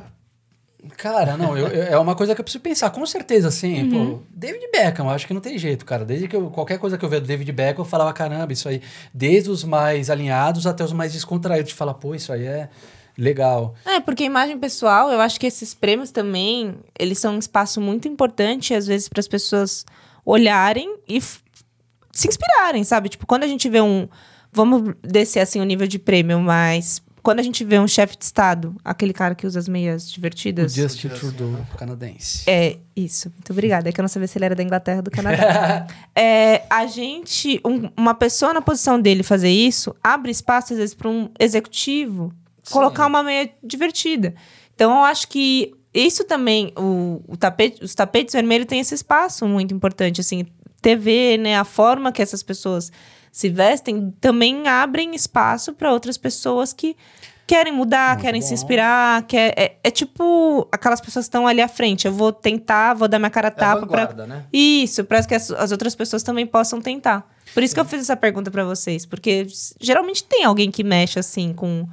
[0.95, 3.89] Cara, não, eu- eu- é uma coisa que eu preciso pensar, com certeza, assim, Uhum.
[4.17, 6.05] pô, David Beckham, eu acho que não tem jeito, cara.
[6.05, 8.69] Desde que eu, qualquer coisa que eu vejo do David Beckham, eu falava, caramba, isso
[8.69, 8.81] aí,
[9.13, 12.69] desde os mais alinhados até os mais descontraídos, de falar, pô, isso aí é
[13.17, 13.73] legal.
[13.85, 18.07] É, porque imagem pessoal, eu acho que esses prêmios também, eles são um espaço muito
[18.07, 19.83] importante, às vezes, para as pessoas
[20.23, 23.09] olharem e se inspirarem, sabe?
[23.09, 24.07] Tipo, quando a gente vê um.
[24.51, 28.23] Vamos descer assim o nível de prêmio, mas quando a gente vê um chefe de
[28.23, 30.73] Estado, aquele cara que usa as meias O divertidas.
[30.73, 32.43] Justin Justin, Trudeau, canadense.
[32.49, 33.29] É, isso.
[33.31, 33.89] Muito obrigada.
[33.89, 35.85] É que eu não sabia se ele era da Inglaterra ou do Canadá.
[36.15, 40.95] É, a gente, um- uma pessoa na posição dele fazer isso, abre espaço, às vezes,
[40.95, 42.33] para um executivo
[42.71, 44.33] colocar uma meia divertida.
[44.73, 49.47] Então, eu acho que isso também, o, o tapete, os tapetes vermelhos têm esse espaço
[49.47, 50.45] muito importante, assim,
[50.81, 52.91] TV, né, a forma que essas pessoas
[53.37, 56.97] se vestem também abrem espaço para outras pessoas que
[57.45, 58.53] querem mudar, Muito querem se bom.
[58.55, 62.07] inspirar, quer, é, é tipo aquelas pessoas que estão ali à frente.
[62.07, 64.45] Eu vou tentar, vou dar minha cara a É tapa para vanguarda, né?
[64.51, 67.31] isso, para que as, as outras pessoas também possam tentar.
[67.53, 69.45] Por isso que eu fiz essa pergunta para vocês, porque
[69.79, 71.87] geralmente tem alguém que mexe assim com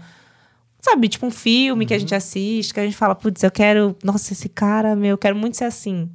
[0.80, 3.94] sabe, tipo um filme que a gente assiste, que a gente fala, putz, eu quero,
[4.02, 6.08] nossa, esse cara, meu, eu quero muito ser assim.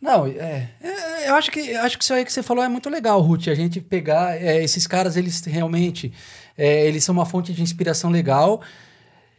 [0.00, 2.68] Não, é, é, eu acho que eu acho que isso aí que você falou é
[2.68, 3.48] muito legal, Ruth.
[3.48, 6.12] A gente pegar é, esses caras, eles realmente
[6.56, 8.62] é, eles são uma fonte de inspiração legal.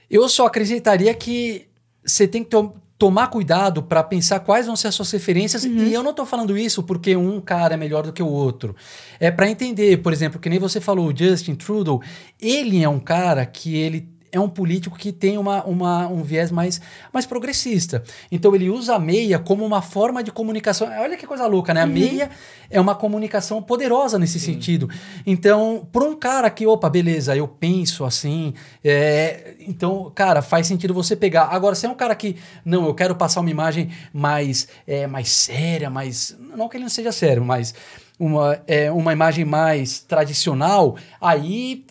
[0.09, 1.67] Eu só acrescentaria que
[2.03, 5.63] você tem que to- tomar cuidado para pensar quais vão ser as suas referências.
[5.63, 8.75] E eu não tô falando isso porque um cara é melhor do que o outro.
[9.19, 12.01] É para entender, por exemplo, que nem você falou, o Justin Trudeau,
[12.41, 16.51] ele é um cara que ele é um político que tem uma, uma, um viés
[16.51, 16.79] mais,
[17.11, 18.03] mais progressista.
[18.31, 20.87] Então ele usa a meia como uma forma de comunicação.
[20.99, 21.81] Olha que coisa louca, né?
[21.81, 22.29] A meia
[22.69, 24.89] é uma comunicação poderosa nesse sentido.
[25.25, 30.93] Então, para um cara que, opa, beleza, eu penso assim, é, então, cara, faz sentido
[30.93, 31.45] você pegar.
[31.45, 35.29] Agora, se é um cara que, não, eu quero passar uma imagem mais, é, mais
[35.29, 36.37] séria, mais.
[36.55, 37.73] Não que ele não seja sério, mas
[38.19, 41.85] uma, é, uma imagem mais tradicional, aí.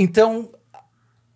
[0.00, 0.48] Então,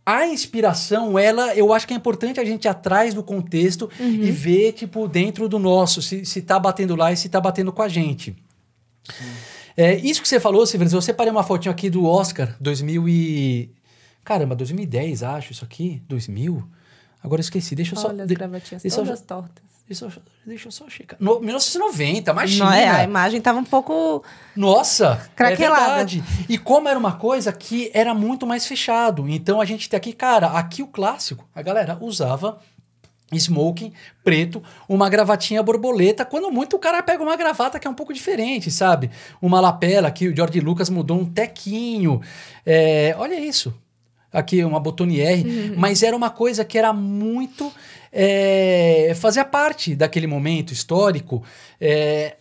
[0.04, 4.30] a inspiração, ela, eu acho que é importante a gente ir atrás do contexto e
[4.30, 7.82] ver, tipo, dentro do nosso, se, se tá batendo lá e se tá batendo com
[7.82, 8.36] a gente.
[9.76, 13.70] É, isso que você falou, Silvio, eu separei uma fotinho aqui do Oscar 2000 e...
[14.24, 16.02] Caramba, 2010, acho, isso aqui?
[16.08, 16.62] 2000?
[17.22, 18.08] Agora eu esqueci, deixa eu só...
[18.08, 19.64] Olha as de- gravatinhas eu- todas tortas.
[20.00, 21.18] Deixa eu, deixa eu só checar.
[21.20, 22.64] No, 1990, imagina!
[22.64, 24.24] Não, é, a imagem tava um pouco
[24.56, 25.82] Nossa, Craquelada.
[25.82, 26.24] é verdade.
[26.48, 29.28] E como era uma coisa que era muito mais fechado.
[29.28, 32.58] Então a gente tem aqui, cara, aqui o clássico, a galera usava
[33.30, 33.92] smoking
[34.24, 36.24] preto, uma gravatinha borboleta.
[36.24, 39.10] Quando muito o cara pega uma gravata que é um pouco diferente, sabe?
[39.40, 42.20] Uma lapela que o George Lucas mudou um tequinho.
[42.64, 43.74] É, olha isso.
[44.32, 47.70] Aqui uma botoniere, mas era uma coisa que era muito
[48.12, 51.42] é, fazia parte daquele momento histórico.
[51.80, 52.36] É,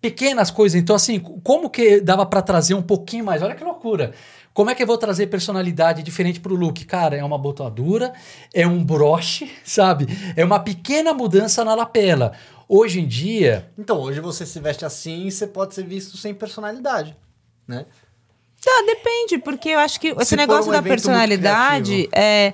[0.00, 0.80] pequenas coisas.
[0.80, 3.42] Então, assim, como que dava pra trazer um pouquinho mais?
[3.42, 4.12] Olha que loucura.
[4.52, 6.84] Como é que eu vou trazer personalidade diferente pro look?
[6.84, 8.12] Cara, é uma botadura,
[8.54, 10.06] é um broche, sabe?
[10.34, 12.32] É uma pequena mudança na lapela.
[12.68, 16.34] Hoje em dia, Então, hoje você se veste assim e você pode ser visto sem
[16.34, 17.16] personalidade,
[17.66, 17.86] né?
[18.66, 22.52] Tá, depende, porque eu acho que esse for negócio um da personalidade, é,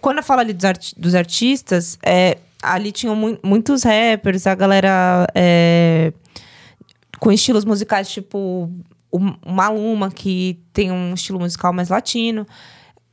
[0.00, 4.56] quando eu falo ali dos, arti- dos artistas, é, ali tinham mui- muitos rappers, a
[4.56, 6.12] galera é,
[7.20, 8.68] com estilos musicais tipo
[9.10, 12.44] o Maluma, que tem um estilo musical mais latino.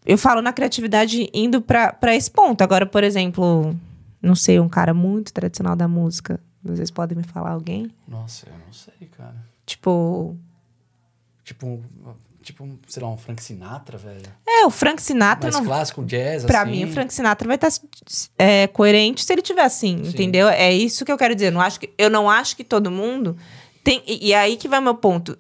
[0.06, 2.62] Eu falo na criatividade indo pra pra esse ponto.
[2.64, 3.76] Agora, por exemplo,
[4.22, 6.40] não sei, um cara muito tradicional da música.
[6.64, 7.92] Vocês podem me falar alguém?
[8.08, 9.36] nossa, eu não sei, cara.
[9.68, 10.36] Tipo,
[11.44, 11.82] Tipo,
[12.52, 14.22] tipo, um, sei lá, um Frank Sinatra, velho.
[14.48, 16.72] é, o Frank Sinatra Mais não clássico, jazz, Pra assim.
[16.72, 17.70] mim, o Frank Sinatra vai estar
[18.38, 20.48] é, coerente se ele tiver assim, entendeu?
[20.50, 21.48] É isso que eu quero dizer.
[21.48, 23.38] Eu não acho que, eu não acho que todo mundo
[23.84, 24.04] tem.
[24.06, 25.38] E, e aí que vai o meu ponto.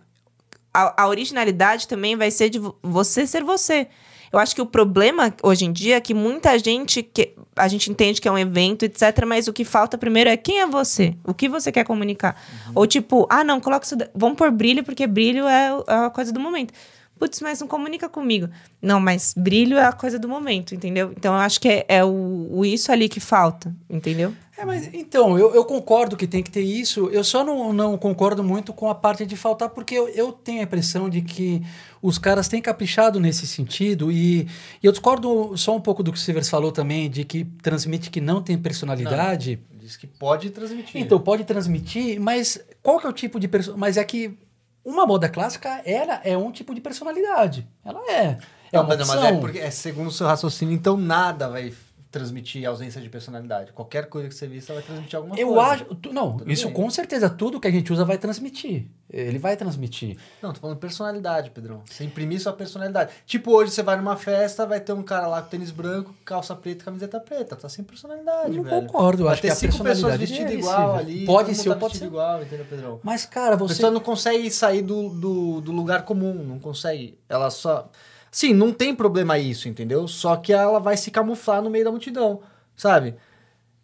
[0.73, 3.87] A, a originalidade também vai ser de vo- você ser você.
[4.31, 7.01] Eu acho que o problema hoje em dia é que muita gente.
[7.01, 9.25] Que, a gente entende que é um evento, etc.
[9.25, 11.15] Mas o que falta primeiro é quem é você?
[11.25, 12.39] O que você quer comunicar?
[12.75, 13.97] Ou tipo, ah, não, coloca isso.
[14.13, 16.71] Vamos pôr brilho, porque brilho é, é a coisa do momento.
[17.19, 18.49] Putz, mas não comunica comigo.
[18.81, 21.11] Não, mas brilho é a coisa do momento, entendeu?
[21.15, 24.33] Então eu acho que é, é o, o isso ali que falta, entendeu?
[24.57, 27.09] É, mas então, eu, eu concordo que tem que ter isso.
[27.09, 30.59] Eu só não, não concordo muito com a parte de faltar, porque eu, eu tenho
[30.61, 31.61] a impressão de que
[32.01, 34.11] os caras têm caprichado nesse sentido.
[34.11, 34.47] E,
[34.81, 38.09] e eu discordo só um pouco do que o Silvers falou também, de que transmite
[38.09, 39.59] que não tem personalidade.
[39.73, 41.01] Diz que pode transmitir.
[41.01, 43.79] Então, pode transmitir, mas qual que é o tipo de personalidade?
[43.79, 44.37] Mas é que
[44.83, 47.67] uma moda clássica, ela é um tipo de personalidade.
[47.83, 48.37] Ela é.
[48.71, 49.23] É Não, uma mas, opção.
[49.25, 51.73] é porque, é, segundo o seu raciocínio, então nada vai
[52.11, 53.71] transmitir ausência de personalidade.
[53.71, 55.61] Qualquer coisa que você vista vai transmitir alguma Eu coisa.
[55.61, 55.85] acho.
[55.95, 56.73] tu- Não, Tudo isso bem.
[56.73, 58.87] com certeza, tudo que a gente usa vai transmitir.
[59.11, 60.17] Ele vai transmitir.
[60.41, 61.81] Não, tô falando personalidade, Pedrão.
[61.85, 63.11] Você imprimir sua personalidade.
[63.25, 66.55] Tipo, hoje você vai numa festa, vai ter um cara lá com tênis branco, calça
[66.55, 67.55] preta e camiseta preta.
[67.55, 68.81] Tá sem personalidade, não velho.
[68.87, 71.25] concordo, eu vai acho ter que a cinco pessoas personalidade vestidas dele, igual ali.
[71.25, 72.05] Pode ser tá pode ser.
[72.05, 72.99] igual, entendeu, Pedrão?
[73.03, 73.75] Mas, cara, A você.
[73.75, 77.17] pessoa não consegue sair do, do, do lugar comum, não consegue.
[77.29, 77.89] Ela só.
[78.31, 80.07] Sim, não tem problema isso, entendeu?
[80.07, 82.41] Só que ela vai se camuflar no meio da multidão,
[82.75, 83.15] sabe?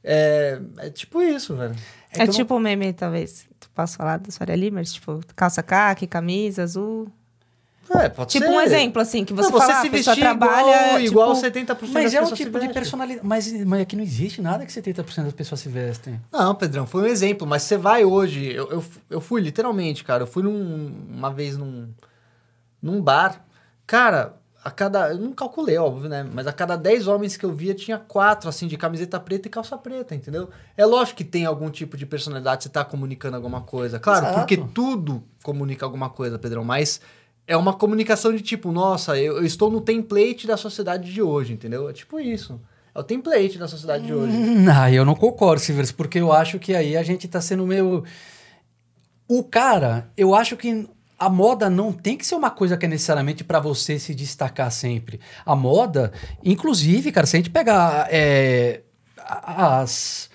[0.03, 1.75] É, é tipo isso, velho.
[2.11, 3.47] É É, tipo o meme, talvez.
[3.59, 4.93] Tu posso falar da Faria Limers?
[4.93, 7.11] Tipo, calça caque, camisa azul.
[7.89, 8.51] É, pode Tipo ser.
[8.51, 11.03] um exemplo, assim, que você Não, fala, se a pessoa vestir trabalha...
[11.03, 13.27] igual, tipo, igual 70% Mas das é um pessoas se tipo de personalidade.
[13.27, 16.19] Mas, mas aqui não existe nada que 70% das pessoas se vestem.
[16.31, 18.51] Não, Pedrão, foi um exemplo, mas você vai hoje.
[18.51, 20.23] Eu, eu, eu fui literalmente, cara.
[20.23, 21.89] Eu fui num, uma vez num,
[22.81, 23.44] num bar.
[23.87, 25.09] Cara, a cada.
[25.11, 26.25] Eu não calculei, óbvio, né?
[26.33, 29.51] Mas a cada 10 homens que eu via, tinha quatro, assim, de camiseta preta e
[29.51, 30.49] calça preta, entendeu?
[30.75, 33.99] É lógico que tem algum tipo de personalidade, você tá comunicando alguma coisa.
[33.99, 34.39] Claro, Exato.
[34.39, 36.99] porque tudo comunica alguma coisa, Pedrão, mas.
[37.47, 41.53] É uma comunicação de tipo, nossa, eu, eu estou no template da sociedade de hoje,
[41.53, 41.87] entendeu?
[41.87, 42.59] É tipo isso.
[42.95, 44.35] É o template da sociedade de hoje.
[44.35, 47.67] Hum, Ah, eu não concordo, Silvers, porque eu acho que aí a gente tá sendo
[47.67, 48.03] meio.
[49.27, 52.89] O cara, eu acho que a moda não tem que ser uma coisa que é
[52.89, 55.19] necessariamente para você se destacar sempre.
[55.45, 56.11] A moda,
[56.43, 58.81] inclusive, cara, se a gente pegar é,
[59.17, 60.29] as.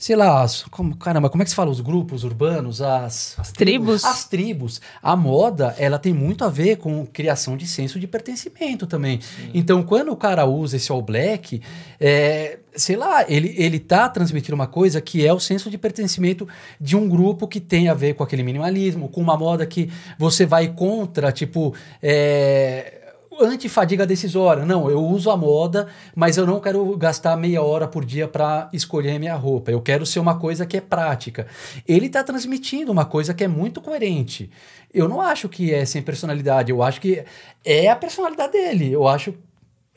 [0.00, 1.72] Sei lá, as, como, caramba, como é que se fala?
[1.72, 3.36] Os grupos urbanos, as.
[3.36, 4.04] As tribos.
[4.04, 4.80] As tribos.
[5.02, 9.18] A moda, ela tem muito a ver com criação de senso de pertencimento também.
[9.52, 11.60] Então, quando o cara usa esse all black,
[11.98, 16.46] é, sei lá, ele, ele tá transmitindo uma coisa que é o senso de pertencimento
[16.80, 20.46] de um grupo que tem a ver com aquele minimalismo, com uma moda que você
[20.46, 22.97] vai contra, tipo, é,
[23.44, 24.64] antifadiga decisória.
[24.64, 28.68] Não, eu uso a moda, mas eu não quero gastar meia hora por dia para
[28.72, 29.70] escolher minha roupa.
[29.70, 31.46] Eu quero ser uma coisa que é prática.
[31.86, 34.50] Ele está transmitindo uma coisa que é muito coerente.
[34.92, 36.70] Eu não acho que é sem personalidade.
[36.70, 37.24] Eu acho que
[37.64, 38.92] é a personalidade dele.
[38.92, 39.34] Eu acho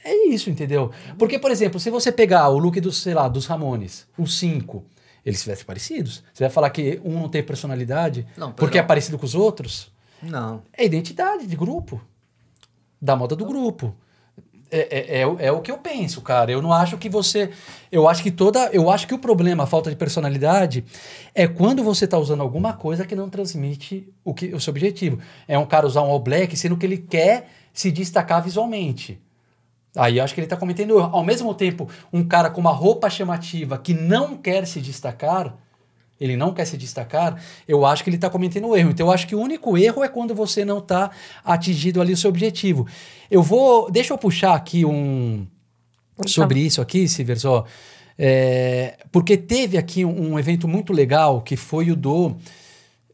[0.03, 0.91] é isso, entendeu?
[1.17, 4.83] Porque, por exemplo, se você pegar o look dos, sei lá, dos Ramones, os cinco,
[5.25, 6.23] eles se vestem parecidos.
[6.33, 9.91] Você vai falar que um não tem personalidade Não, porque é parecido com os outros?
[10.21, 10.63] Não.
[10.75, 12.01] É identidade de grupo.
[13.01, 13.95] Da moda do grupo.
[14.73, 16.49] É, é, é, o- é o que eu penso, cara.
[16.51, 17.49] Eu não acho que você.
[17.91, 18.69] Eu acho que toda.
[18.71, 20.85] Eu acho que o problema, a falta de personalidade,
[21.35, 25.19] é quando você tá usando alguma coisa que não transmite o, que, o seu objetivo.
[25.47, 29.19] É um cara usar um all black, sendo que ele quer se destacar visualmente.
[29.97, 31.09] Aí eu acho que ele tá cometendo erro.
[31.11, 35.53] Ao mesmo tempo, um cara com uma roupa chamativa que não quer se destacar,
[36.21, 38.91] ele não quer se destacar, eu acho que ele está cometendo erro.
[38.91, 41.09] Então eu acho que o único erro é quando você não está
[41.43, 42.87] atingindo ali o seu objetivo.
[43.29, 43.89] Eu vou.
[43.89, 45.47] Deixa eu puxar aqui um.
[46.27, 47.65] Sobre isso aqui, Silvers, ó.
[48.15, 52.35] É, porque teve aqui um, um evento muito legal que foi o do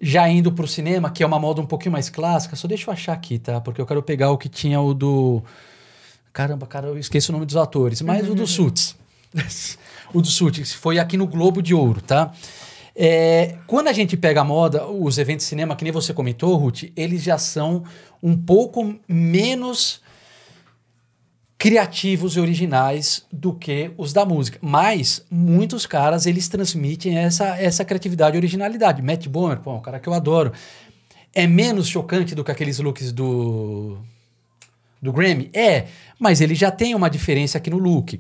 [0.01, 2.57] já indo pro cinema, que é uma moda um pouquinho mais clássica.
[2.57, 3.61] Só deixa eu achar aqui, tá?
[3.61, 5.41] Porque eu quero pegar o que tinha o do.
[6.33, 8.97] Caramba, cara, eu esqueço o nome dos atores, mas o do Suits.
[10.13, 12.33] o do Suits, foi aqui no Globo de Ouro, tá?
[12.99, 16.57] É, quando a gente pega a moda, os eventos de cinema, que nem você comentou,
[16.57, 17.83] Ruth, eles já são
[18.23, 20.01] um pouco menos
[21.59, 24.57] criativos e originais do que os da música.
[24.63, 29.03] Mas muitos caras, eles transmitem essa, essa criatividade e originalidade.
[29.03, 30.51] Matt Bomer, pô, é um cara que eu adoro.
[31.35, 33.99] É menos chocante do que aqueles looks do
[35.01, 35.49] do Grammy?
[35.53, 35.87] É,
[36.19, 38.19] mas ele já tem uma diferença aqui no look.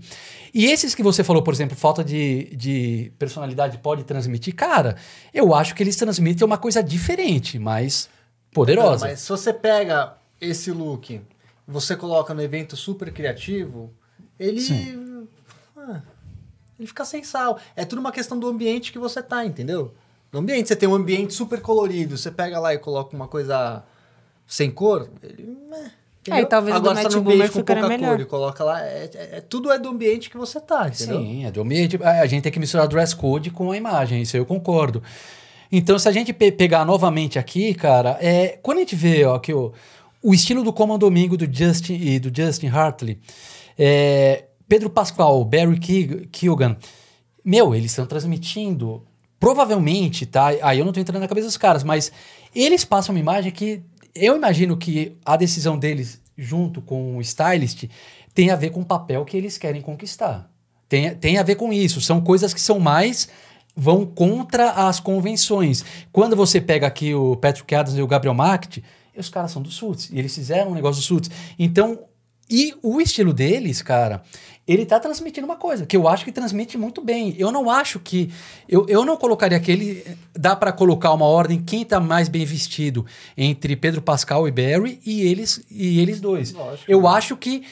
[0.53, 4.95] E esses que você falou, por exemplo, falta de, de personalidade pode transmitir, cara,
[5.33, 8.09] eu acho que eles transmitem uma coisa diferente, mas
[8.51, 9.05] poderosa.
[9.05, 11.21] Não, mas se você pega esse look,
[11.67, 13.91] você coloca no evento super criativo,
[14.39, 14.61] ele.
[15.75, 16.01] Ah,
[16.79, 17.59] ele fica sem sal.
[17.75, 19.93] É tudo uma questão do ambiente que você tá, entendeu?
[20.31, 23.83] No ambiente, você tem um ambiente super colorido, você pega lá e coloca uma coisa
[24.45, 25.57] sem cor, ele.
[25.71, 25.91] eh,
[26.31, 28.09] É, e talvez o do Agora, Matt tá ambiente com pouca melhor.
[28.11, 31.19] cor e coloca lá, é, é- é- tudo é do ambiente que você tá, entendeu?
[31.19, 31.97] Sim, é do ambiente.
[32.03, 35.01] A a gente tem que misturar dress code com a imagem, isso eu concordo.
[35.71, 39.37] Então, se a gente pe- pegar novamente aqui, cara, é, quando a gente vê ó,
[39.37, 39.73] que o,
[40.23, 43.19] o estilo do Common Domingo do Justin e do Justin Hartley,
[43.77, 45.77] é, Pedro Pascal, Barry
[46.31, 46.75] Keoghan,
[47.43, 49.03] meu, eles estão transmitindo,
[49.39, 50.47] provavelmente, tá?
[50.61, 52.11] Aí eu não tô entrando na cabeça dos caras, mas
[52.53, 53.81] eles passam uma imagem que
[54.19, 57.85] eu imagino que a decisão deles, junto com o stylist,
[58.33, 60.49] tem a ver com o papel que eles querem conquistar.
[60.87, 61.99] Tem, tem a ver com isso.
[62.01, 63.27] São coisas que são mais.
[63.75, 65.85] vão contra as convenções.
[66.11, 68.83] Quando você pega aqui o Patrick Adams e o Gabriel Macht,
[69.15, 70.09] os caras são do Suits.
[70.11, 71.29] E eles fizeram um negócio do Suits.
[71.59, 71.99] Então,
[72.49, 74.23] e o estilo deles, cara,
[74.67, 77.35] ele tá transmitindo uma coisa que eu acho que transmite muito bem.
[77.37, 78.31] Eu não acho que.
[78.67, 80.03] Eu, eu não colocaria aquele.
[80.33, 83.05] Dá pra colocar uma ordem quem tá mais bem vestido
[83.37, 86.51] entre Pedro Pascal e Barry e eles, e eles dois.
[86.53, 86.91] Lógico.
[86.91, 87.63] Eu acho que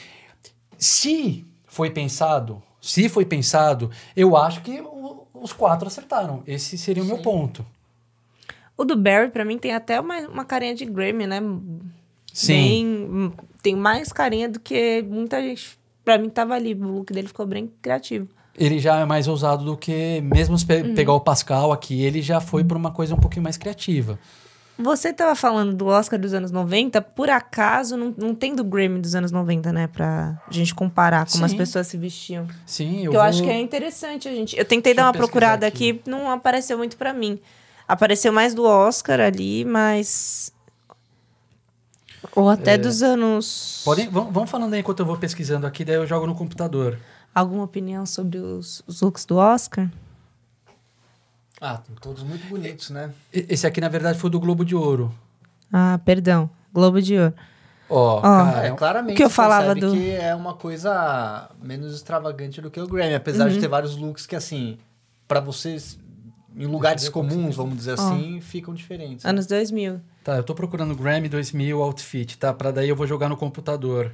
[0.78, 6.42] se foi pensado, se foi pensado, eu acho que o- os quatro acertaram.
[6.46, 7.64] Esse seria o meu ponto.
[8.76, 11.40] O do Barry, pra mim, tem até uma, uma carinha de Grammy, né?
[12.38, 13.08] Sim.
[13.10, 13.32] Bem-
[13.62, 15.78] tem mais carinha do que muita gente.
[16.04, 16.74] Pra mim, tava ali.
[16.74, 18.28] O look dele ficou bem criativo.
[18.56, 20.94] Ele já é mais ousado do que, mesmo se pe- Uhum.
[20.94, 24.18] pegar o Pascal aqui, ele já foi pra uma coisa um pouquinho mais criativa.
[24.78, 29.00] Você tava falando do Oscar dos anos 90, por acaso não, não tem do Grammy
[29.00, 29.86] dos anos 90, né?
[29.88, 31.56] Pra gente comparar como as Sim.
[31.56, 32.46] pessoas se vestiam.
[32.66, 33.22] Sim, eu, que eu vou...
[33.22, 34.56] acho que é interessante a gente.
[34.56, 35.90] Eu tentei Deixa dar uma procurada aqui.
[35.92, 36.10] aqui.
[36.10, 37.38] não apareceu muito pra mim.
[37.88, 40.52] Apareceu mais do Oscar ali, mas.
[42.34, 42.78] Ou até É.
[42.78, 43.82] dos anos.
[43.84, 46.98] Podem, vamos, vamos falando aí enquanto eu vou pesquisando aqui, daí eu jogo no computador.
[47.34, 49.88] Alguma opinião sobre os, os looks do Oscar?
[51.60, 53.10] Ah, estão todos muito bonitos, né?
[53.32, 55.12] Esse aqui, na verdade, foi do Globo de Ouro.
[55.72, 56.50] Ah, perdão.
[56.72, 57.34] Globo de Ouro.
[57.88, 58.20] Ó, Ó.
[58.20, 62.60] cara, É, é claramente o que eu falava do- que é uma coisa menos extravagante
[62.60, 63.52] do que o Grammy, apesar Uhum.
[63.54, 64.76] de ter vários looks que assim,
[65.28, 65.98] pra vocês
[66.56, 69.24] em lugares comuns, vamos dizer assim, ficam diferentes.
[69.24, 69.30] né?
[69.30, 70.00] Anos 2000.
[70.24, 72.52] Tá, eu tô procurando Grammy 2000 Outfit, tá?
[72.54, 74.12] Pra daí eu vou jogar no computador.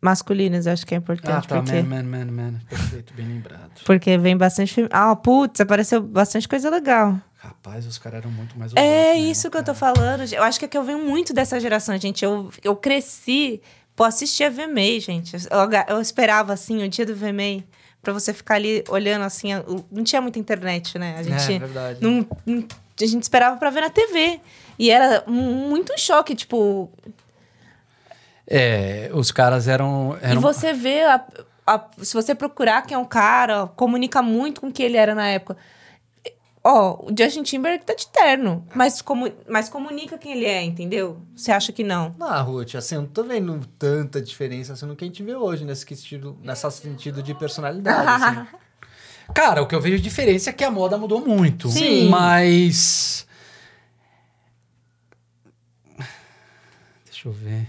[0.00, 1.48] Masculinos, eu acho que é Ah, importante.
[1.48, 2.54] tá, porque, man, man, man, man.
[2.68, 3.70] Perfeito, bem lembrado.
[3.84, 4.90] porque vem bastante filme.
[4.92, 7.18] Ah, putz, apareceu bastante coisa legal.
[7.36, 9.94] Rapaz, os caras eram muito mais É mesmo, isso que eu tô cara.
[9.94, 10.30] falando.
[10.32, 12.22] Eu acho que é que eu venho muito dessa geração, gente.
[12.24, 13.62] Eu, eu cresci,
[13.96, 15.34] pô, assisti a VMA, gente.
[15.34, 17.64] Eu, eu esperava, assim, o dia do VMA,
[18.02, 19.48] pra você ficar ali olhando, assim.
[19.90, 21.16] Não tinha muita internet, né?
[21.18, 21.98] A gente, É, verdade.
[22.00, 22.64] não, não-
[23.00, 24.40] a gente esperava pra ver na TV.
[24.78, 26.90] E era mu- muito um choque, tipo...
[28.46, 30.18] É, os caras eram...
[30.22, 31.24] E eram você vê, a-
[31.66, 35.14] a- se você procurar quem é o cara, comunica muito com o que ele era
[35.14, 35.56] na época.
[36.62, 41.18] Ó, o Justin Timberlake tá de terno, mas, comu mas comunica quem ele é, entendeu?
[41.34, 42.14] Você acha que não?
[42.20, 45.34] Ah, Ruth, assim, eu não tô vendo tanta diferença assim, no que a gente vê
[45.34, 48.24] hoje nesse sentido, nessa sentido de personalidade.
[48.24, 48.56] assim.
[49.34, 51.68] Cara, o que eu vejo de diferença é que a moda mudou muito.
[51.68, 52.08] Sim.
[52.08, 53.26] Mas...
[57.06, 57.68] Deixa eu ver.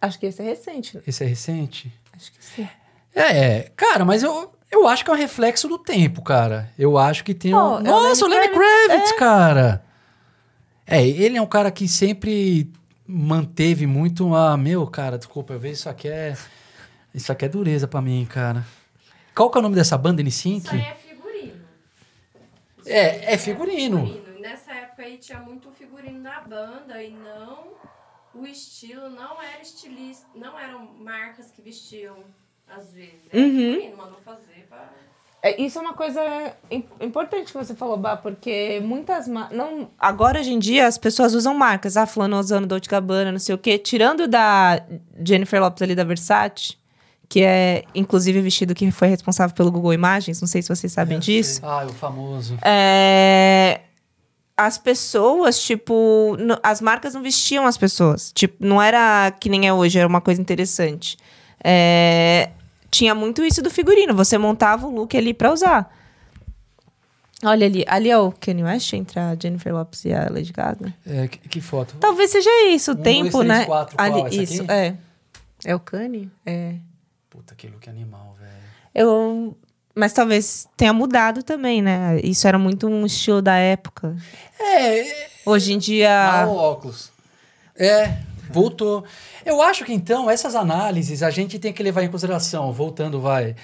[0.00, 0.96] Acho que esse é recente.
[0.96, 1.02] né?
[1.06, 1.92] Esse é recente?
[2.12, 2.68] Acho que sim.
[3.14, 6.70] É, cara, mas eu, eu acho que é um reflexo do tempo, cara.
[6.78, 7.78] Eu acho que tem Pô, um...
[7.78, 9.84] é Nossa, o Lenny Lenny Kravitz, cara!
[10.86, 12.70] É, ele é um cara que sempre
[13.06, 14.56] manteve muito uma...
[14.56, 16.36] Meu, cara, desculpa, eu vejo isso aqui é...
[17.14, 18.66] Isso aqui é dureza pra mim, cara.
[19.34, 20.58] Qual que é o nome dessa banda, N5?
[20.58, 21.64] Isso aí é figurino.
[22.84, 24.06] É, é figurino.
[24.06, 27.74] E nessa época aí tinha muito figurino da banda e não
[28.34, 32.16] o estilo, não era estilista, não eram marcas que vestiam
[32.68, 33.14] às vezes.
[33.32, 33.96] Era Uhum.
[33.96, 34.92] mandou fazer pra...
[35.42, 36.20] É, isso é uma coisa
[36.70, 41.34] im- importante que você falou, Bá, porque muitas não Agora, hoje em dia, as pessoas
[41.34, 41.96] usam marcas.
[41.98, 43.76] Ah, fulano usando Dolce Gabbana, não sei o quê.
[43.78, 44.82] Tirando da
[45.22, 46.76] Jennifer Lopes ali da Versace,
[47.28, 50.40] que é, inclusive, o vestido que foi responsável pelo Google Imagens.
[50.40, 51.60] Não sei se vocês sabem disso.
[51.62, 52.56] Ah, o famoso.
[52.64, 53.80] É,
[54.56, 56.36] As pessoas, tipo...
[56.62, 58.32] As marcas não vestiam as pessoas.
[58.32, 61.18] Tipo, não era que nem é hoje, era uma coisa interessante.
[61.64, 62.50] É,
[62.90, 64.14] Tinha muito isso do figurino.
[64.14, 65.90] Você montava o look ali pra usar.
[67.42, 67.84] Olha ali.
[67.88, 70.94] Ali é o Kanye West entre a Jennifer Lopes e a Lady Gaga.
[71.06, 71.96] É, que, que foto?
[72.00, 73.64] Talvez seja isso, o Um, tempo, dois, três, né?
[73.66, 74.06] quatro, qual?
[74.06, 74.72] ali, Essa isso, aqui?
[74.72, 74.94] é.
[75.64, 76.30] É o Kanye?
[76.46, 76.74] É.
[77.30, 78.52] Puta, que look animal, velho.
[78.94, 79.56] Eu...
[79.96, 82.20] Mas talvez tenha mudado também, né?
[82.22, 84.16] Isso era muito um estilo da época.
[84.58, 86.42] É, Hoje em dia...
[86.42, 87.12] Ah, o óculos.
[87.76, 88.16] É,
[88.50, 89.04] voltou.
[89.44, 93.54] Eu acho que então, essas análises a gente tem que levar em consideração, voltando, vai,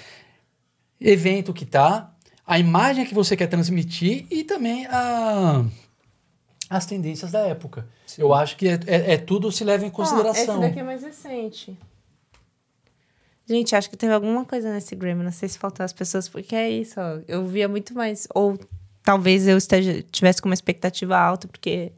[0.99, 2.13] evento que tá,
[2.45, 5.63] a imagem que você quer transmitir e também a,
[6.69, 7.87] as tendências da época.
[8.17, 10.55] Eu acho que é, é- é tudo se leva em Ó, consideração.
[10.55, 11.77] esse daqui é mais recente.
[13.47, 15.23] Gente, acho que teve alguma coisa nesse Grammy.
[15.23, 17.19] Não sei se faltou as pessoas, porque é isso, ó.
[17.27, 18.27] Eu via muito mais.
[18.33, 18.57] Ou
[19.03, 21.91] talvez eu esteja, tivesse com uma expectativa alta, porque.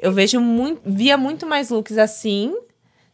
[0.00, 2.54] Eu vejo muito, via muito mais looks assim,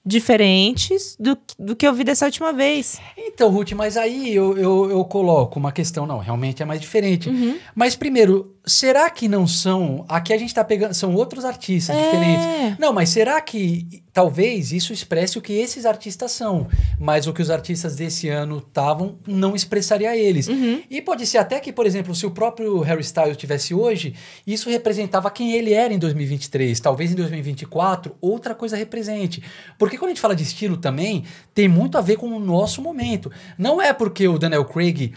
[0.04, 3.00] diferentes, do, do que eu vi dessa última vez.
[3.16, 7.28] Então, Ruth, mas aí eu, eu, eu coloco uma questão, não, realmente é mais diferente.
[7.28, 7.56] Uhum.
[7.74, 10.04] Mas primeiro, será que não são.
[10.08, 10.94] Aqui a gente tá pegando.
[10.94, 12.02] São outros artistas É.
[12.04, 12.78] diferentes.
[12.78, 16.68] Não, mas será que talvez isso expresse o que esses artistas são,
[17.00, 20.48] mas o que os artistas desse ano estavam não expressaria eles.
[20.48, 20.82] Uhum.
[20.90, 24.14] E pode ser até que, por exemplo, se o próprio Harry Styles tivesse hoje,
[24.46, 26.78] isso representava quem ele era em 2023.
[26.78, 29.42] Talvez em 2024 outra coisa represente.
[29.78, 32.82] Porque quando a gente fala de estilo também, tem muito a ver com o nosso
[32.82, 33.30] momento.
[33.56, 35.14] Não é porque o Daniel Craig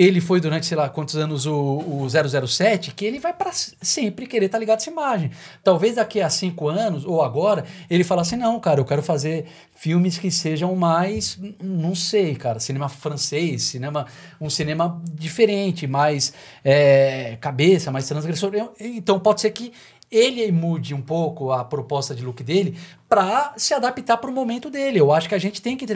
[0.00, 4.26] ele foi durante, sei lá, quantos anos o, o 007, que ele vai para sempre
[4.26, 5.30] querer estar ligado a essa imagem.
[5.62, 9.44] Talvez daqui a cinco anos, ou agora, ele fala assim, não, cara, eu quero fazer
[9.74, 14.06] filmes que sejam mais, não sei, cara, cinema francês, cinema,
[14.40, 16.32] um cinema diferente, mais
[16.64, 18.52] é, cabeça, mais transgressor.
[18.80, 19.70] Então pode ser que
[20.10, 22.76] ele mude um pouco a proposta de look dele
[23.08, 24.98] para se adaptar para o momento dele.
[24.98, 25.86] Eu acho que a gente tem que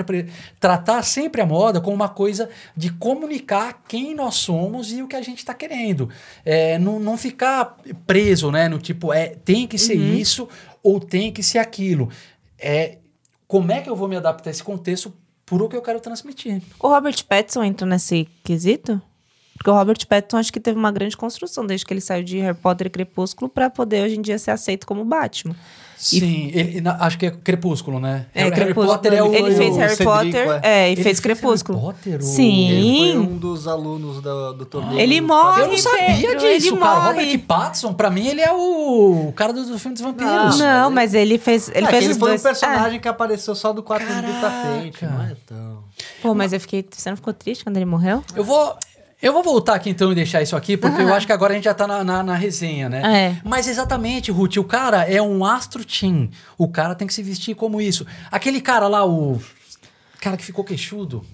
[0.61, 5.17] tratar sempre a moda como uma coisa de comunicar quem nós somos e o que
[5.17, 6.09] a gente está querendo.
[6.45, 8.69] É, não, não ficar preso, né?
[8.69, 10.49] No tipo, é, tem que ser isso
[10.83, 12.09] ou tem que ser aquilo.
[12.59, 12.99] É,
[13.49, 15.13] como é que eu vou me adaptar a esse contexto
[15.45, 16.63] por o que eu quero transmitir?
[16.81, 19.01] O Robert Pattinson entra nesse quesito?
[19.57, 22.39] Porque o Robert Pattinson acho que teve uma grande construção desde que ele saiu de
[22.41, 25.55] Harry Potter e Crepúsculo pra poder hoje em dia ser aceito como Batman.
[25.97, 28.27] Sim, ele, na- acho que é Crepúsculo, né?
[28.35, 28.89] É, Harry Crepúsculo.
[28.89, 29.33] Potter é o...
[29.33, 30.61] ele fez Harry Cedrico, Potter, é.
[30.63, 31.79] é, e Ele fez fez Crepúsculo.
[31.79, 33.11] Harry Potter, o- Ele Sim.
[33.13, 35.01] foi um dos alunos do, do torneio.
[35.01, 36.95] Ele morre, Eu não sabia Pedro, disso, ele cara.
[36.97, 37.07] morre.
[37.23, 40.59] Robert Pattinson, pra mim, ele é o, o cara do, do filme dos vampiros.
[40.59, 42.41] Não, mas ele fez, ele é, fez ele os foi dois.
[42.41, 45.07] um personagem que apareceu só do 4 minutos pra frente.
[45.07, 45.85] Não é tão...
[46.21, 46.85] Pô, mas eu fiquei.
[46.91, 48.23] Você não ficou triste quando ele morreu?
[48.35, 48.77] Eu vou.
[49.25, 51.57] Eu vou voltar aqui então e deixar isso aqui, porque eu acho que agora a
[51.57, 53.03] gente já tá na, na, na resenha, né?
[53.05, 53.37] É.
[53.43, 56.31] Mas exatamente, Ruth, o cara é um astro teen.
[56.59, 58.07] O cara tem que se vestir como isso.
[58.31, 59.41] Aquele cara lá, o.
[60.21, 61.25] cara que ficou queixudo,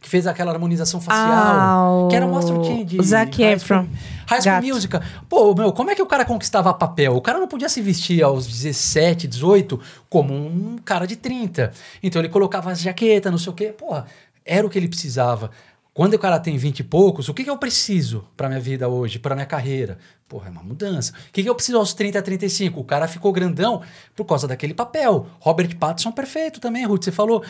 [0.00, 3.02] que fez aquela harmonização facial, Ah, o- que era um astro de.
[3.02, 3.86] Zac Efron.
[4.26, 4.74] High School.
[4.74, 5.02] Musical.
[5.28, 7.14] Pô, meu, como é que o cara conquistava papel?
[7.14, 11.72] O cara não podia se vestir aos 17, 18 como um cara de 30.
[12.02, 13.66] Então ele colocava as jaquetas, não sei o quê.
[13.66, 14.06] Porra,
[14.46, 15.50] era o que ele precisava.
[15.98, 18.88] Quando o cara tem 20 e poucos, o que, que eu preciso pra minha vida
[18.88, 19.98] hoje, pra minha carreira?
[20.28, 21.12] Porra, é uma mudança.
[21.28, 22.78] O que, que eu preciso aos 30, 35?
[22.78, 23.82] O cara ficou grandão
[24.14, 25.26] por causa daquele papel.
[25.40, 27.02] Robert Pattinson, perfeito também, Ruth.
[27.02, 27.42] Você falou.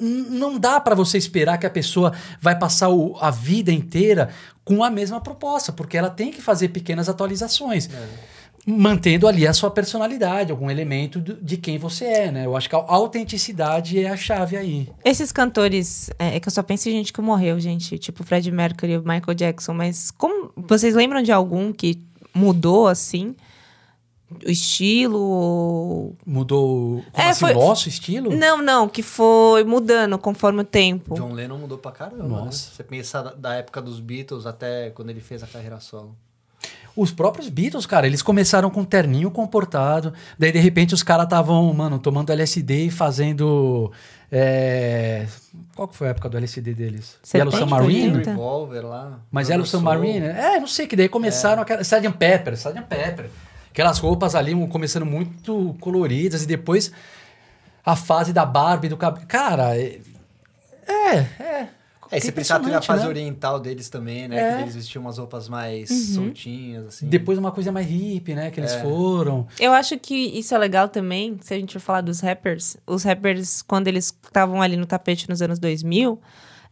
[0.00, 4.30] Não dá pra você esperar que a pessoa vai passar o- a vida inteira
[4.64, 7.90] com a mesma proposta, porque ela tem que fazer pequenas atualizações.
[8.64, 12.46] Mantendo ali a sua personalidade, algum elemento de quem você é, né?
[12.46, 14.88] Eu acho que a autenticidade é a chave aí.
[15.04, 18.48] Esses cantores, é, é que eu só penso em gente que morreu, gente, tipo Fred
[18.52, 22.00] Mercury e o Michael Jackson, mas como vocês lembram de algum que
[22.32, 23.34] mudou assim?
[24.46, 26.14] O estilo?
[26.24, 28.34] Mudou como É, assim, foi- o nosso estilo?
[28.34, 31.14] Não, não, que foi mudando conforme o tempo.
[31.14, 32.26] John Lennon mudou pra caramba.
[32.28, 32.68] Nossa.
[32.68, 32.72] Né?
[32.76, 36.16] Você pensar da- da época dos Beatles até quando ele fez a carreira solo.
[36.94, 41.24] Os próprios Beatles, cara, eles começaram com um terninho comportado, daí de repente os caras
[41.24, 43.90] estavam, mano, tomando LSD e fazendo.
[44.30, 45.26] é,
[45.74, 47.18] Qual que foi a época do LSD deles?
[47.22, 48.16] 70, Yellow Submarine?
[48.18, 48.30] 80.
[48.32, 49.20] Revolver lá.
[49.30, 49.64] Mas Yellow.
[49.64, 50.26] Submarine?
[50.26, 51.80] É, não sei, que daí começaram aquela.
[51.80, 52.12] Sgt.
[52.18, 52.82] Pepper, Sgt.
[52.82, 53.30] Pepper.
[53.70, 56.92] Aquelas roupas ali começando muito coloridas e depois
[57.84, 59.26] a fase da Barbie, do cabelo.
[59.26, 59.98] Cara, é.
[60.86, 61.68] É,
[62.12, 62.16] é.
[62.16, 63.08] É, e você pensar na fase né?
[63.08, 64.36] oriental deles também, né?
[64.36, 64.56] É.
[64.56, 65.96] Que eles vestiam umas roupas mais Uhum.
[66.26, 67.08] soltinhas, assim.
[67.08, 68.50] Depois uma coisa mais hippie, né?
[68.50, 68.80] Que eles É.
[68.82, 69.46] foram.
[69.58, 72.76] Eu acho que isso é legal também, se a gente for falar dos rappers.
[72.86, 76.20] Os rappers, quando eles estavam ali no tapete nos anos 2000,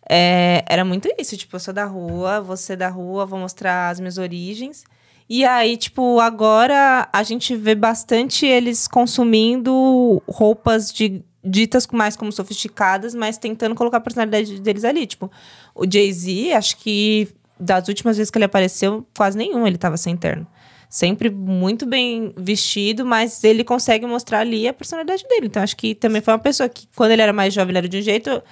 [0.09, 1.37] é, era muito isso.
[1.37, 4.85] Tipo, eu sou da rua, você da rua, vou mostrar as minhas origens.
[5.29, 12.31] E aí, tipo, agora a gente vê bastante eles consumindo roupas de ditas mais como
[12.31, 15.07] sofisticadas, mas tentando colocar a personalidade deles ali.
[15.07, 15.31] Tipo,
[15.75, 17.29] o Jay-Z, acho que
[17.59, 20.47] das últimas vezes que ele apareceu, quase nenhum ele tava sem terno.
[20.89, 25.47] Sempre muito bem vestido, mas ele consegue mostrar ali a personalidade dele.
[25.47, 27.89] Então, acho que também foi uma pessoa que, quando ele era mais jovem, ele era
[27.89, 28.43] de um jeito.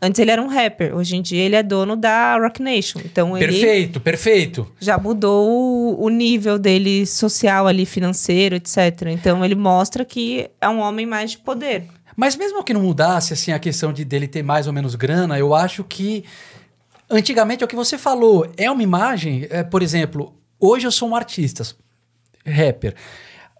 [0.00, 0.94] Antes ele era um rapper.
[0.94, 3.00] Hoje em dia ele é dono da Rock Nation.
[3.02, 4.70] Então ele Perfeito, perfeito.
[4.78, 8.76] já mudou o, o nível dele social ali, financeiro, etc.
[9.06, 11.84] Então ele mostra que é um homem mais de poder.
[12.16, 15.38] Mas mesmo que não mudasse assim a questão de dele ter mais ou menos grana,
[15.38, 16.24] eu acho que
[17.10, 21.08] antigamente é o que você falou, é uma imagem, é, por exemplo, hoje eu sou
[21.10, 21.62] um artista,
[22.44, 22.94] rapper.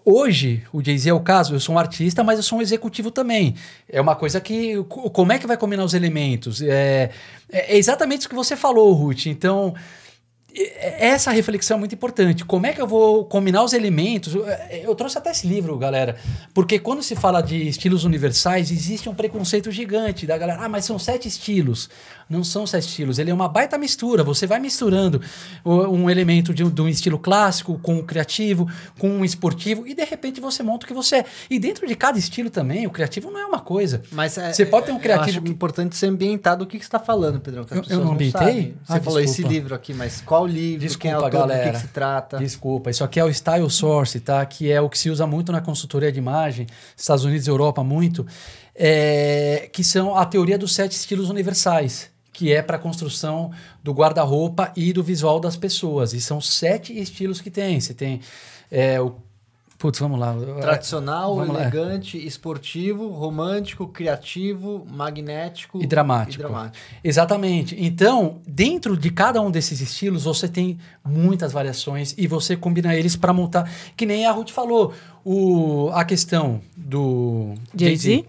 [0.09, 3.11] Hoje, o Jay-Z é o caso, eu sou um artista, mas eu sou um executivo
[3.11, 3.57] também.
[3.89, 4.81] É uma coisa que.
[4.85, 6.63] co- Como é que vai combinar os elementos?
[6.63, 7.11] É,
[7.51, 9.27] é exatamente isso que você falou, Ruth.
[9.27, 9.75] Então,
[10.59, 12.45] essa reflexão é muito importante.
[12.45, 14.35] Como é que eu vou combinar os elementos?
[14.35, 16.17] Eu, eu trouxe até esse livro, galera,
[16.55, 20.63] porque quando se fala de estilos universais, existe um preconceito gigante da galera.
[20.63, 21.91] Ah, mas são sete estilos.
[22.29, 24.25] Não são sete estilos, ele é uma baita mistura.
[24.25, 25.23] Você vai misturando
[25.65, 28.69] um elemento de, de um estilo clássico com o um criativo,
[28.99, 31.25] com um esportivo, e de repente você monta o que você é.
[31.49, 34.03] E dentro de cada estilo também, o criativo não é uma coisa.
[34.11, 35.29] Mas é, você pode ter um criativo.
[35.29, 35.51] Eu acho que...
[35.51, 37.65] importante ser ambientado do que, que você está falando, Pedrão.
[37.71, 38.75] Eu, eu, não ambientei?
[38.85, 39.23] Você ah, falou desculpa.
[39.23, 40.81] esse livro aqui, mas qual livro?
[40.81, 41.63] Desculpa, quem é autor, galera.
[41.63, 42.39] do que, que, se trata?
[42.39, 44.45] Desculpa, isso aqui é o Style Source, tá?
[44.45, 46.67] Que é o que se usa muito na consultoria de imagem,
[46.97, 48.27] Estados Unidos e Europa muito,
[48.75, 53.51] é, que são a teoria dos sete estilos universais que é para a construção
[53.83, 56.13] do guarda-roupa e do visual das pessoas.
[56.13, 57.81] E são sete estilos que tem.
[57.81, 58.21] Você tem
[58.71, 59.15] é, o.
[59.79, 60.35] Putz, vamos lá.
[60.61, 62.25] Tradicional, vamos elegante, lá.
[62.25, 66.43] esportivo, romântico, criativo, magnético e dramático.
[66.43, 66.85] e dramático.
[67.03, 67.75] Exatamente.
[67.79, 73.17] Então, dentro de cada um desses estilos, você tem muitas variações e você combina eles
[73.17, 73.71] para montar.
[73.97, 74.93] Que nem a Ruth falou,
[75.25, 78.27] o, a questão do Jay-Z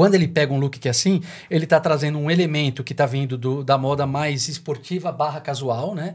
[0.00, 1.20] quando ele pega um look que é assim,
[1.50, 5.94] ele está trazendo um elemento que está vindo do, da moda mais esportiva barra casual,
[5.94, 6.14] né?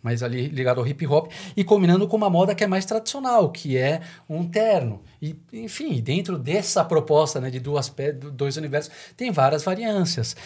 [0.00, 3.50] mais ali ligado ao hip hop, e combinando com uma moda que é mais tradicional,
[3.50, 5.02] que é um terno.
[5.20, 7.92] E, enfim, dentro dessa proposta né, de duas,
[8.34, 10.36] dois universos, tem várias variâncias.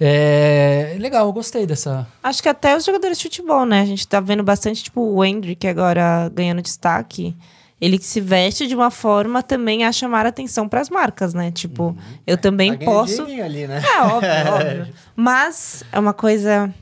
[0.00, 2.06] É legal, eu gostei dessa.
[2.22, 3.82] Acho que até os jogadores de futebol, né?
[3.82, 7.36] A gente tá vendo bastante, tipo, o Hendrick agora ganhando destaque
[7.80, 11.50] ele que se veste de uma forma também a chamar atenção para as marcas, né?
[11.50, 11.96] Tipo, uhum.
[12.26, 13.22] eu também tá posso.
[13.22, 13.82] Ali, né?
[13.82, 14.94] É óbvio, óbvio.
[15.16, 16.72] Mas é uma coisa.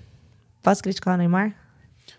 [0.63, 1.55] Posso criticar o Neymar?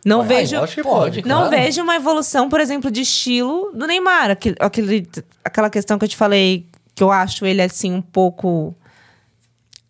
[0.05, 0.57] Não pode, vejo.
[0.57, 1.49] Acho que pode, não claro.
[1.49, 4.31] vejo uma evolução, por exemplo, de estilo do Neymar.
[4.31, 5.09] Aquele, aquele,
[5.43, 6.65] aquela questão que eu te falei,
[6.95, 8.73] que eu acho ele assim um pouco.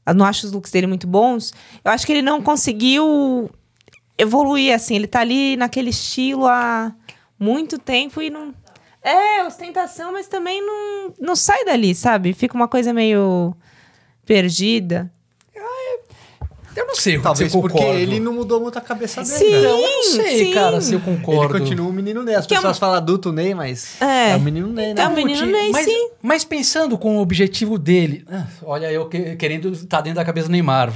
[0.05, 1.53] Eu não acho os looks dele muito bons.
[1.85, 3.51] Eu acho que ele não conseguiu
[4.17, 4.95] evoluir, assim.
[4.95, 6.91] Ele tá ali naquele estilo há
[7.37, 8.53] muito tempo e não.
[9.01, 12.33] É, ostentação, mas também não, não sai dali, sabe?
[12.33, 13.55] Fica uma coisa meio
[14.25, 15.11] perdida.
[16.75, 19.35] Eu não sei Talvez porque ele não mudou muito a cabeça dele.
[19.35, 19.65] Sim, né?
[19.69, 20.53] Eu não sei, sim.
[20.53, 21.55] cara, se eu concordo.
[21.55, 22.35] Ele continua o menino Ney.
[22.35, 24.31] As Que é pessoas um- falam adulto Ney, mas É.
[24.31, 25.01] é, o menino Ney, né?
[25.01, 26.09] É o menino Ney, mas, sim.
[26.21, 30.25] mas pensando com o objetivo dele, ah, olha, eu que- querendo estar tá dentro da
[30.25, 30.93] cabeça do Neymar,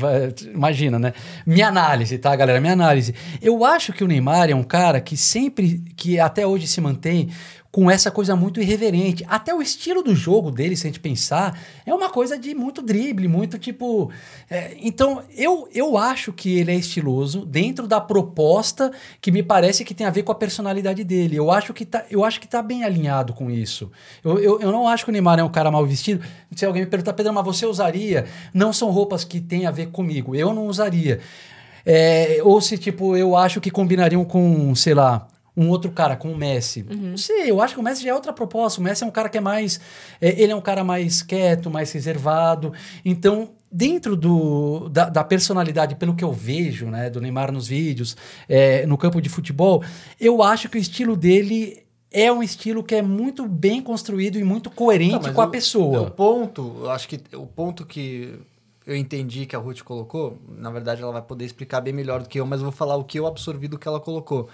[0.53, 1.11] imagina, né?
[1.45, 2.61] Minha análise, tá, galera?
[2.61, 3.13] Minha análise.
[3.41, 7.29] Eu acho que o Neymar é um cara que sempre, que até hoje se mantém
[7.73, 9.25] com essa coisa muito irreverente.
[9.27, 12.83] Até o estilo do jogo dele, se a gente pensar, é uma coisa de muito
[12.83, 14.11] drible, muito tipo.
[14.47, 19.83] é, então, eu, eu acho que ele é estiloso dentro da proposta que me parece
[19.83, 21.35] que tem a ver com a personalidade dele.
[21.35, 23.91] Eu acho que tá, eu acho que tá bem alinhado com isso.
[24.23, 26.23] Eu, eu, eu não acho que o Neymar é um cara mal vestido.
[26.55, 28.27] Se alguém me perguntar, Pedro, mas você usaria?
[28.53, 30.35] Não são roupas que têm a ver comigo.
[30.35, 31.21] Eu não usaria.
[31.83, 36.31] É, ou se, tipo, eu acho que combinariam com, sei lá, um outro cara, com
[36.31, 36.83] o Messi.
[36.89, 38.79] Não sei, eu acho que o Messi já é outra proposta.
[38.81, 39.79] O Messi é um cara que é mais.
[40.19, 42.73] é, ele é um cara mais quieto, mais reservado.
[43.05, 48.15] Então, dentro do, da, da personalidade, pelo que eu vejo, né, do Neymar nos vídeos,
[48.49, 49.83] é, no campo de futebol,
[50.19, 54.43] eu acho que o estilo dele é um estilo que é muito bem construído e
[54.43, 56.01] muito coerente Não, com a o- pessoa.
[56.03, 58.39] O ponto, eu acho que o ponto que
[58.85, 62.29] eu entendi que a Ruth colocou, na verdade ela vai poder explicar bem melhor do
[62.29, 64.47] que eu, mas eu vou falar o que eu absorvi do que ela colocou.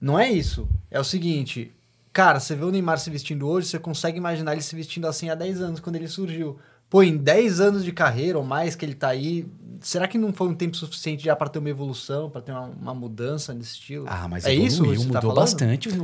[0.00, 0.68] Não é isso.
[0.90, 1.72] É o seguinte,
[2.12, 5.28] cara, você vê o Neymar se vestindo hoje, você consegue imaginar ele se vestindo assim
[5.28, 6.58] há 10 anos, quando ele surgiu.
[6.88, 9.46] Pô, em 10 anos de carreira ou mais que ele tá aí,
[9.80, 12.70] será que não foi um tempo suficiente já para ter uma evolução, para ter uma,
[12.80, 14.06] uma mudança nesse estilo?
[14.08, 15.36] Ah, mas é evoluiu, isso mudou tá falando?
[15.36, 15.94] bastante os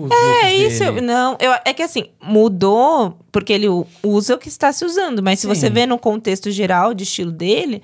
[0.42, 1.01] É isso, dele.
[1.01, 3.66] não, eu, é que assim, mudou porque ele
[4.03, 5.55] usa o que está se usando, mas se Sim.
[5.55, 7.82] você vê no contexto geral de estilo dele,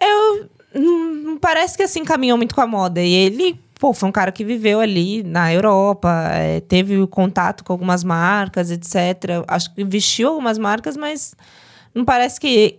[0.00, 3.00] eu não não parece que assim caminhou muito com a moda.
[3.00, 7.72] E ele, pô, foi um cara que viveu ali na Europa, é, teve contato com
[7.72, 9.42] algumas marcas, etc.
[9.48, 11.34] Acho que vestiu algumas marcas, mas
[11.92, 12.78] não parece que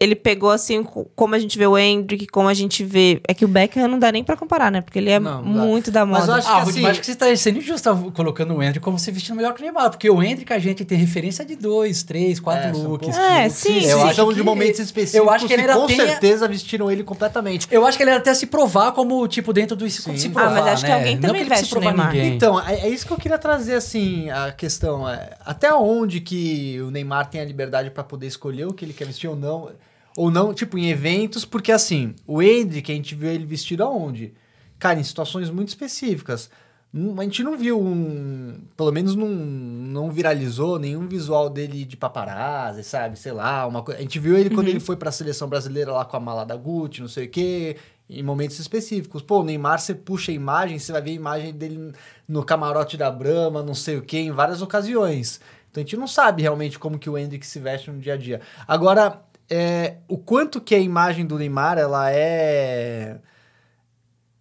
[0.00, 3.20] ele pegou assim, co- como a gente vê o Hendrick, como a gente vê.
[3.28, 4.80] É que o Beckham não dá nem pra comparar, né?
[4.80, 5.60] Porque ele é Não, não dá.
[5.62, 6.32] muito da Mas moda.
[6.32, 8.80] eu acho Ah, que assim- mas acho que você está sendo injusto colocando o Hendrick
[8.82, 11.54] como se vestindo melhor que o Neymar, porque o Hendrick a gente tem referência de
[11.54, 13.14] dois, três, quatro É, looks.
[13.14, 13.52] É, looks.
[13.58, 14.04] sim, eu sim.
[14.04, 16.90] acho são que- de momentos específicos eu acho que ele que com tem- certeza vestiram
[16.90, 17.68] ele completamente.
[17.70, 19.88] Eu acho que ele até se provar como, tipo, dentro do...
[19.90, 20.16] Sim.
[20.16, 20.94] Se Ah, provar, mas acho que né?
[20.96, 22.12] alguém Não também que veste o provar Neymar.
[22.14, 22.34] ninguém.
[22.36, 25.06] Então, é, é isso que eu queria trazer, assim, a questão.
[25.06, 28.94] É, até onde que o Neymar tem a liberdade para poder escolher o que ele
[28.94, 29.68] quer vestir ou não?
[30.16, 34.34] Ou não, tipo, em eventos, porque assim, o Hendrick, a gente viu ele vestido aonde?
[34.78, 36.50] Cara, em situações muito específicas.
[36.92, 38.60] Não- A gente não viu um.
[38.76, 43.16] Pelo menos não, não viralizou nenhum visual dele de paparazzi, sabe?
[43.16, 44.00] Sei lá, uma coisa.
[44.00, 46.56] A gente viu ele quando ele foi pra seleção brasileira lá com a mala da
[46.56, 47.76] Gucci, não sei o quê,
[48.08, 49.22] em momentos específicos.
[49.22, 51.92] Pô, o Neymar, você puxa a imagem, você vai ver a imagem dele
[52.26, 55.40] no camarote da Brahma, não sei o quê, em várias ocasiões.
[55.70, 58.16] Então a gente não sabe realmente como que o Hendrick se veste no dia a
[58.16, 58.40] dia.
[58.66, 63.18] Agora, é, o quanto que a imagem do Neymar, ela é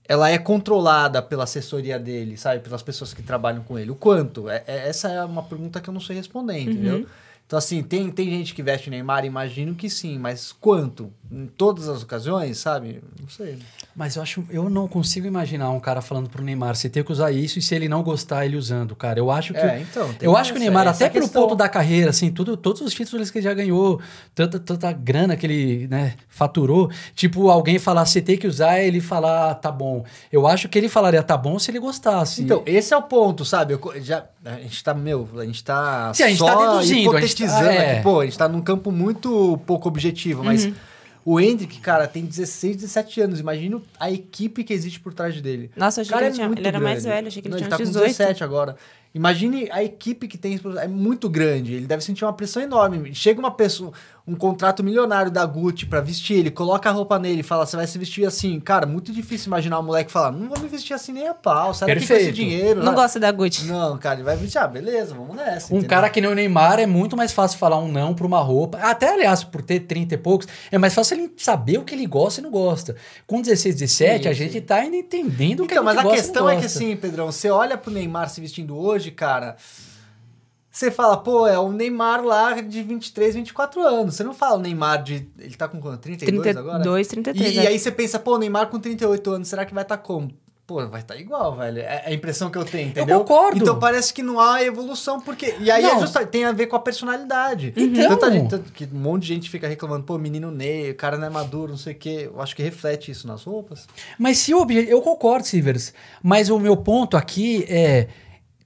[0.07, 2.61] ela é controlada pela assessoria dele, sabe?
[2.61, 3.91] Pelas pessoas que trabalham com ele.
[3.91, 4.49] O quanto?
[4.49, 7.05] É, é- essa é uma pergunta que eu não sei responder, entendeu?
[7.49, 11.11] Então, assim, tem, tem gente que veste Neymar, imagino que sim, mas quanto?
[11.31, 13.01] Em todas as ocasiões, sabe?
[13.19, 13.57] Não sei.
[13.95, 17.11] Mas eu acho, eu não consigo imaginar um cara falando pro Neymar, você tem que
[17.11, 19.17] usar isso e se ele não gostar, ele usando, cara.
[19.17, 19.59] Eu acho que.
[19.59, 22.81] É, então, eu acho que o Neymar, até pelo ponto da carreira, assim, tudo, todos
[22.81, 23.99] os títulos que ele já ganhou,
[24.35, 29.01] tanta, tanta grana que ele né, faturou, tipo, alguém falar, você tem que usar, ele
[29.01, 30.05] falar, ah, tá bom.
[30.31, 32.43] Eu acho que ele falaria, tá bom, se ele gostasse.
[32.43, 33.73] Então, esse é o ponto, sabe?
[33.73, 37.17] Eu já, a gente tá, meu, a gente tá Sim, a gente só tá deduzindo,
[37.17, 37.91] a gente tá- hipotetizando é.
[37.93, 38.03] aqui.
[38.03, 40.69] Pô, a gente tá num campo muito pouco objetivo, mas
[41.25, 43.39] o Hendrick, cara, tem 16, 17 anos.
[43.39, 45.69] Imagina a equipe que existe por trás dele.
[45.75, 47.15] Nossa, eu achei cara que ele tinha- muito ele era mais grande.
[47.15, 48.07] velho, achei que ele Não, tinha tá uns com 18.
[48.17, 48.75] 17 agora.
[49.13, 50.59] Imagine a equipe que tem.
[50.77, 51.73] É muito grande.
[51.73, 53.13] Ele deve sentir uma pressão enorme.
[53.15, 53.91] Chega uma pessoa,
[54.27, 57.75] um contrato milionário da Gucci pra vestir ele, coloca a roupa nele e fala: você
[57.75, 58.59] vai se vestir assim.
[58.59, 61.73] Cara, muito difícil imaginar um moleque falar: não vou me vestir assim nem a pau.
[61.73, 62.83] Sai daqui com esse dinheiro.
[62.83, 62.95] Não né?
[62.97, 63.65] gosta da Gucci.
[63.65, 64.59] Não, cara, ele vai vestir.
[64.59, 65.73] Ah, beleza, vamos nessa.
[65.73, 65.89] Um entendeu?
[65.89, 68.77] cara que nem o Neymar é muito mais fácil falar um não pra uma roupa.
[68.77, 72.05] Até, aliás, por ter 30 e poucos, é mais fácil ele saber o que ele
[72.05, 72.95] gosta e não gosta.
[73.25, 74.37] Com 16, 17, Sim, a sim.
[74.37, 76.61] gente tá ainda entendendo o que a Então, gente mas a gosta questão é que
[76.61, 76.77] gosta.
[76.77, 79.55] assim, Pedrão, você olha pro Neymar se vestindo hoje, cara.
[80.71, 84.15] Você fala, pô, é o Neymar lá de 23, 24 anos.
[84.15, 85.27] Você não fala o Neymar de.
[85.37, 85.99] Ele tá com quanto?
[86.01, 86.75] 32 agora?
[86.83, 87.55] 32, 33.
[87.55, 87.63] E, é.
[87.63, 90.31] e aí você pensa, pô, o Neymar com 38 anos, será que vai estar como?
[90.67, 91.79] Pô, vai estar igual, velho.
[91.79, 93.21] É a impressão que eu tenho, entendeu?
[93.21, 93.57] concordo.
[93.57, 95.55] Então parece que não há evolução, porque.
[95.59, 97.73] E aí é justa- tem a ver com a personalidade.
[97.75, 98.09] Então.
[98.09, 101.17] Tanta gente, tanto que um monte de gente fica reclamando, pô, menino Ney, o cara
[101.17, 102.29] não é maduro, não sei o quê.
[102.31, 103.87] Eu acho que reflete isso nas roupas.
[104.19, 104.91] Mas se o objetivo.
[104.91, 105.91] Eu concordo, Silvers.
[106.21, 108.07] Mas o meu ponto aqui é.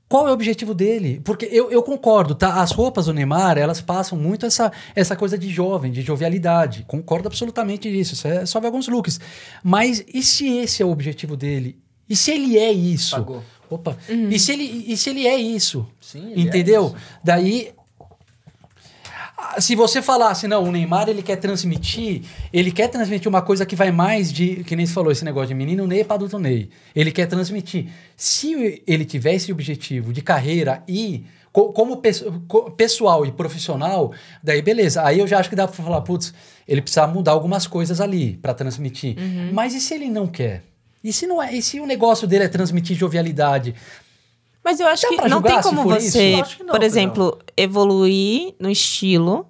[0.08, 1.22] Qual é o objetivo dele?
[1.24, 2.62] Porque eu, eu concordo, tá?
[2.62, 6.86] As roupas do Neymar, elas passam muito essa, essa coisa de jovem, de jovialidade.
[6.88, 8.14] Concordo absolutamente nisso.
[8.14, 9.20] Isso é só ver alguns looks.
[9.64, 11.80] Mas e se esse é o objetivo dele?
[12.08, 13.16] E se ele é isso?
[13.16, 13.44] Pagou.
[13.70, 13.98] Opa.
[14.08, 15.88] E, se ele, e se ele é isso?
[16.00, 16.86] Sim, ele é Entendeu?
[16.88, 16.96] isso.
[17.24, 17.72] Daí.
[19.60, 23.76] Se você falasse, não, o Neymar ele quer transmitir, ele quer transmitir uma coisa que
[23.76, 26.70] vai mais de, que nem você falou, esse negócio de menino Ney para adulto Ney.
[26.96, 27.88] Ele quer transmitir.
[28.18, 34.12] Se ele tiver esse objetivo de carreira e co- como pesso- co- pessoal e profissional,
[34.44, 35.04] daí beleza.
[35.06, 36.34] Aí eu já acho que dá para falar, putz,
[36.68, 39.16] ele precisa mudar algumas coisas ali para transmitir.
[39.54, 40.64] Mas e se ele não quer?
[41.04, 43.76] E se, não é, e se o negócio dele é transmitir jovialidade?
[44.64, 49.48] Mas eu acho Dá que não tem como você, não, por exemplo, evoluir no estilo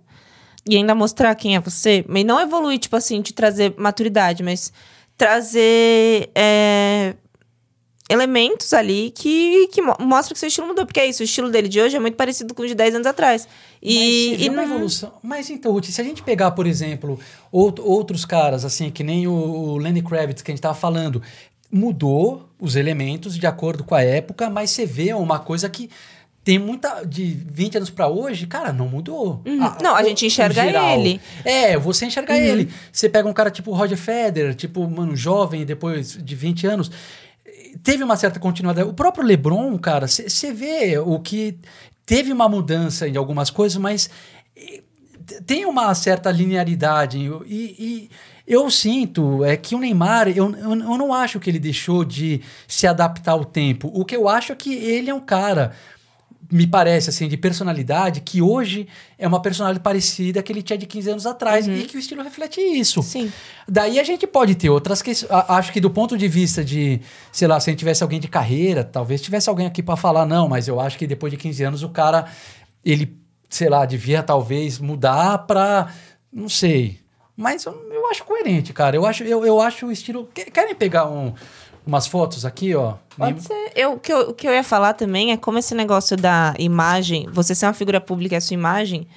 [0.70, 2.04] e ainda mostrar quem é você.
[2.08, 4.72] Mas não evoluir, tipo assim, de trazer maturidade, mas
[5.18, 7.16] trazer é,
[8.10, 10.86] elementos ali que, que mo- mostra que seu estilo mudou.
[10.86, 12.96] Porque é isso, o estilo dele de hoje é muito parecido com o de 10
[12.96, 13.48] anos atrás.
[13.82, 15.14] E, Mas e uma não- evolução.
[15.22, 17.20] Mas então, Ruth, se a gente pegar, por exemplo,
[17.52, 21.22] out- outros caras, assim, que nem o, o Lenny Kravitz que a gente tava falando,
[21.72, 25.90] mudou os elementos de acordo com a época, mas você vê uma coisa que
[26.44, 27.04] tem muita.
[27.06, 29.42] De 20 anos pra hoje, cara, não mudou.
[29.46, 29.58] Uhum.
[29.82, 31.22] Não, a gente enxerga ele.
[31.46, 32.40] É, você enxerga Uhum.
[32.40, 32.70] ele.
[32.92, 36.92] Você pega um cara tipo Roger Federer, tipo, mano, jovem, depois de 20 anos.
[37.82, 38.88] Teve uma certa continuidade.
[38.88, 41.58] O próprio LeBron, cara, você vê o que.
[42.06, 44.10] Teve uma mudança em algumas coisas, mas
[45.46, 47.18] tem uma certa linearidade.
[47.46, 48.10] E, e
[48.46, 52.86] eu sinto é que o Neymar, eu, eu não acho que ele deixou de se
[52.86, 53.90] adaptar ao tempo.
[53.94, 55.72] O que eu acho é que ele é um cara
[56.52, 58.88] me parece, assim, de personalidade, que hoje
[59.18, 62.22] é uma personalidade parecida que ele tinha de 15 anos atrás e que o estilo
[62.22, 63.02] reflete isso.
[63.02, 63.32] Sim.
[63.68, 65.32] Daí a gente pode ter outras questões.
[65.48, 67.00] Acho que do ponto de vista de,
[67.32, 70.26] sei lá, se a gente tivesse alguém de carreira, talvez tivesse alguém aqui para falar,
[70.26, 72.26] não, mas eu acho que depois de 15 anos o cara,
[72.84, 73.18] ele,
[73.50, 75.88] sei lá, devia talvez mudar pra.
[76.32, 77.00] Não sei.
[77.36, 78.96] Mas eu, eu acho coerente, cara.
[78.96, 80.30] Eu acho, eu, eu acho o estilo.
[80.34, 81.34] que- Querem pegar um,
[81.86, 82.96] umas fotos aqui, ó?
[83.18, 83.72] Pode ser.
[83.76, 86.54] Eu, o, que eu, o que eu ia falar também é como esse negócio da
[86.58, 89.08] imagem, você ser uma figura pública e a sua imagem,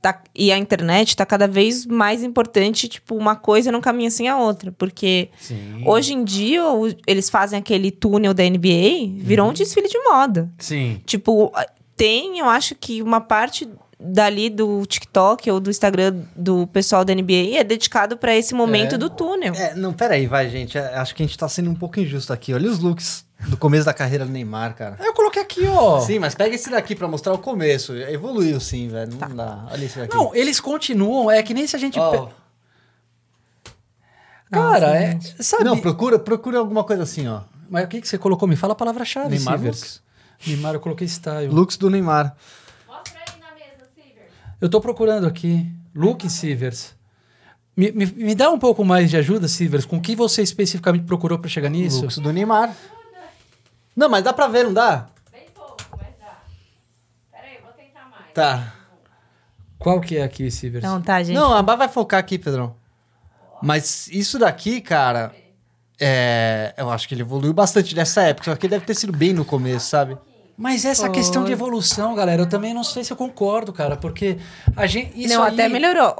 [0.00, 4.28] tá, e a internet tá cada vez mais importante, tipo, uma coisa não caminha sem
[4.28, 4.72] a outra.
[4.72, 5.82] Porque Sim.
[5.86, 6.62] hoje em dia
[7.06, 10.50] eles fazem aquele túnel da NBA, virou um desfile de moda.
[10.58, 11.00] Sim.
[11.04, 11.52] Tipo,
[11.96, 13.68] tem, eu acho que uma parte
[14.06, 18.96] dali do TikTok ou do Instagram do pessoal da NBA é dedicado pra esse momento
[18.96, 18.98] É.
[18.98, 19.54] do túnel.
[19.54, 20.76] É, não, peraí, vai, gente.
[20.76, 22.52] É, Acho que a gente tá sendo um pouco injusto aqui.
[22.52, 24.96] Olha os looks do começo da carreira do Neymar, cara.
[25.00, 26.00] Eu coloquei aqui, ó.
[26.00, 27.94] Sim, mas pega esse daqui pra mostrar o começo.
[27.94, 29.12] Evoluiu sim, velho.
[29.14, 29.66] Não dá.
[29.70, 30.14] Olha esse daqui.
[30.16, 31.94] Não, eles continuam, é que nem se a gente.
[31.98, 32.28] Pe-
[34.50, 35.18] Cara, Nossa, é.
[35.42, 35.64] Sabe?
[35.64, 37.40] Não, procura, procura alguma coisa assim, ó.
[37.68, 38.46] Mas o que, que você colocou?
[38.46, 39.58] Me fala a palavra-chave, Neymar.
[40.46, 41.48] Neymar, eu coloquei style.
[41.48, 42.36] Looks do Neymar.
[42.86, 44.28] Mostra aí na mesa, Silver.
[44.64, 45.70] Eu tô procurando aqui.
[45.94, 46.94] Look Sivers.
[47.76, 49.84] Me, me, me dá um pouco mais de ajuda, Sivers.
[49.84, 52.00] Com o que você especificamente procurou pra chegar nisso?
[52.00, 52.74] Looks do Neymar.
[53.94, 55.08] Não, mas dá pra ver, não dá?
[55.30, 56.38] Bem pouco, mas dá.
[57.30, 58.32] Pera aí, eu vou tentar mais.
[58.32, 58.72] Tá.
[59.78, 60.82] Qual que é aqui, Sivers?
[60.82, 61.36] Então tá, gente.
[61.36, 62.74] Não, a Bá vai focar aqui, Pedrão.
[63.62, 65.34] Mas isso daqui, cara,
[66.00, 68.50] é, eu acho que ele evoluiu bastante nessa época.
[68.50, 70.16] Só que ele deve ter sido bem no começo, sabe?
[70.56, 71.14] Mas essa Foi.
[71.14, 74.38] questão de evolução, galera, eu também não sei se eu concordo, cara, porque
[74.76, 75.12] a gente.
[75.20, 76.14] Isso não, aí- até melhorou.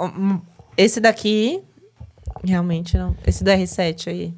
[0.77, 1.63] Esse daqui,
[2.43, 3.17] realmente não.
[3.27, 4.35] Esse do R7 aí.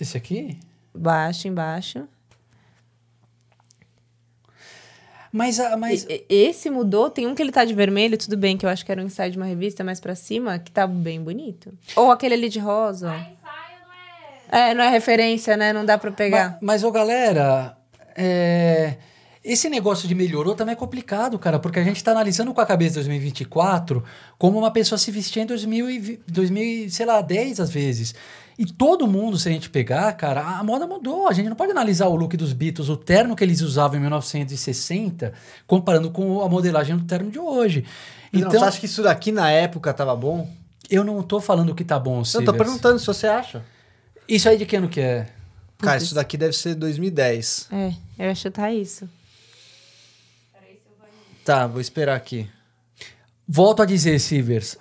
[0.00, 0.58] Esse aqui?
[0.94, 2.04] Baixo, embaixo.
[5.30, 8.56] Mas, a- mas E- Esse mudou, tem um que ele tá de vermelho, tudo bem,
[8.56, 10.86] que eu acho que era um ensaio de uma revista mais pra cima, que tá
[10.86, 11.72] bem bonito.
[11.94, 13.10] Ou aquele ali de rosa.
[13.12, 13.36] A ensaio
[14.50, 14.70] não é.
[14.70, 15.72] É, não é referência, né?
[15.72, 16.52] Não dá pra pegar.
[16.52, 17.76] Mas, mas ô, galera,
[18.16, 18.96] é,
[19.52, 22.66] esse negócio de melhorou também é complicado, cara, porque a gente tá analisando com a
[22.66, 24.04] cabeça de 2024
[24.38, 28.14] como uma pessoa se vestia em 2000, e vi- 2000 sei lá, 10 às vezes.
[28.58, 31.28] E todo mundo, se a gente pegar, cara, a moda mudou.
[31.28, 34.00] A gente não pode analisar o look dos Beatles, o terno que eles usavam em
[34.00, 35.32] 1960,
[35.66, 37.84] comparando com a modelagem do terno de hoje.
[38.32, 40.48] Então, Então, você acha que isso daqui na época tava bom?
[40.90, 43.62] eu não tô falando que tá bom, Eu tô perguntando se você acha.
[44.26, 45.26] Isso aí de que ano que é?
[45.78, 47.68] Cara, isso daqui deve ser 2010.
[47.70, 49.08] É, eu ia chutar isso.
[51.48, 52.46] Tá, vou esperar aqui.
[53.48, 54.76] Volto a dizer, Silvers.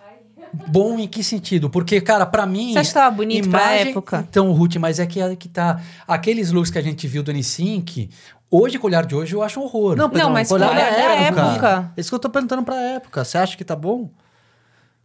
[0.68, 1.70] Bom em que sentido?
[1.70, 2.74] Porque, cara, pra mim.
[2.74, 4.28] Você acha que tava bonito pra época?
[4.30, 5.80] Então, Ruth, mas é que, é que tá.
[6.06, 8.10] Aqueles looks que a gente viu do N5,
[8.52, 9.96] hoje, com o olhar de hoje, eu acho um horror.
[9.96, 11.94] Não, Pedrão, mas olhar com na olhar da época.
[11.96, 13.24] Isso que eu tô perguntando pra época.
[13.24, 14.10] Você acha que tá bom?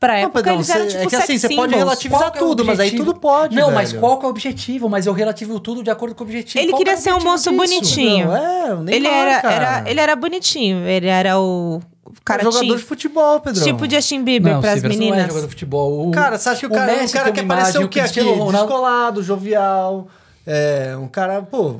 [0.03, 2.33] Pra Não, época, Pedrão, eles você- eram tipo é que assim, você pode relativizar Qual
[2.33, 3.75] que é tudo, mas aí tudo pode, Não, velho.
[3.77, 4.89] mas qual que é o objetivo?
[4.89, 6.59] Mas eu relativo tudo de acordo com o objetivo.
[6.61, 7.57] Ele Qual que queria é ser um moço disso?
[7.57, 8.27] bonitinho.
[8.27, 9.55] Não, é, Ele era, cara.
[9.55, 10.85] era, ele era bonitinho.
[10.89, 11.81] Ele era o
[12.25, 13.63] cara jogador teen- de futebol, Pedrão.
[13.65, 15.29] Tipo Justin Bieber Não, pras Silvers não é meninas.
[15.29, 16.09] jogador de futebol.
[16.09, 17.87] O- Cara, você acha que o cara, Messi o cara tem que uma apareceu imagem,
[17.87, 18.13] o quê aqui?
[18.13, 20.09] Cristiano Ronaldo- Descolado, jovial.
[20.45, 21.77] É, um cara, pô,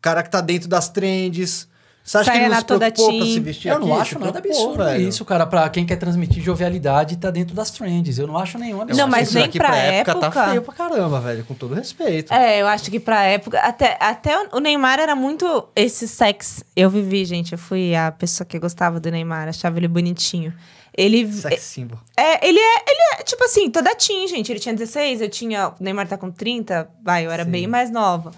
[0.00, 1.68] cara que tá dentro das trends.
[2.04, 3.86] Você acha que Saia ele não se preocupou toda pra se vestir Eu aqui?
[3.86, 5.08] não acho Se nada preocupou, absurdo velho.
[5.08, 5.46] isso, cara.
[5.46, 8.18] Pra quem quer transmitir jovialidade, tá dentro das trends.
[8.18, 8.98] Eu não acho nenhum absurdo.
[8.98, 10.48] Não, mas Isso nem daqui pra Tá época.
[10.48, 12.34] feio pra caramba, velho, com todo respeito.
[12.34, 13.60] É, eu acho que pra época.
[13.60, 16.64] Até, até o Neymar era muito esse sex.
[16.74, 17.52] Eu vivi, gente.
[17.52, 20.52] Eu fui a pessoa que gostava do Neymar, achava ele bonitinho.
[20.94, 21.30] Ele.
[21.32, 21.98] Sex symbol.
[22.18, 24.50] É, ele é, ele é, tipo assim, toda teen, gente.
[24.52, 25.68] Ele tinha 16, eu tinha.
[25.68, 27.50] O Neymar tá com 30, vai, eu era Sim.
[27.50, 28.32] bem mais nova.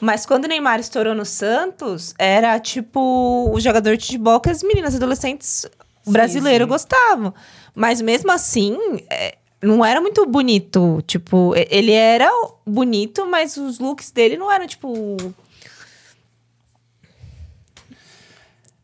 [0.00, 4.62] Mas quando o Neymar estourou no Santos, era tipo o jogador de futebol que as
[4.62, 5.66] meninas adolescentes
[6.06, 6.70] brasileiros sim.
[6.70, 7.34] gostavam.
[7.74, 8.78] Mas mesmo assim,
[9.10, 11.02] é, não era muito bonito.
[11.06, 12.30] Tipo, ele era
[12.66, 15.16] bonito, mas os looks dele não eram tipo.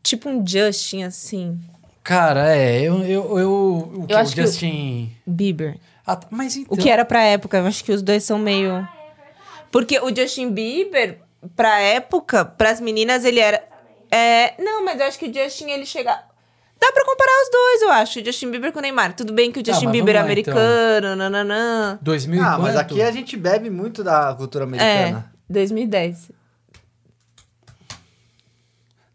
[0.03, 1.59] Tipo um Justin, assim.
[2.03, 2.81] Cara, é.
[2.81, 3.03] Eu.
[3.03, 5.11] eu, eu o que, acho o que o- Justin.
[5.25, 5.77] Bieber.
[6.05, 6.73] Ah, tá, mas então.
[6.73, 8.87] O que era pra época, eu acho que os dois são meio.
[9.71, 11.19] Porque o Justin Bieber,
[11.55, 13.63] pra época, pras meninas, ele era.
[14.11, 16.11] É, não, mas eu acho que o Justin ele chega.
[16.79, 18.19] Dá pra comparar os dois, eu acho.
[18.19, 19.13] O Justin Bieber com o Neymar.
[19.15, 20.25] Tudo bem que o Tá, Justin mas Bieber é então.
[20.25, 21.97] americano, nananã.
[22.01, 25.31] 2000 e Ah, mas aqui a gente bebe muito da cultura É, americana.
[25.49, 26.31] 2010.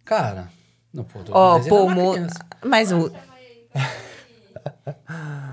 [0.05, 0.49] Cara.
[0.93, 2.27] Não, pô, Ó, 2010 pô, era uma mo...
[2.65, 3.11] mas o.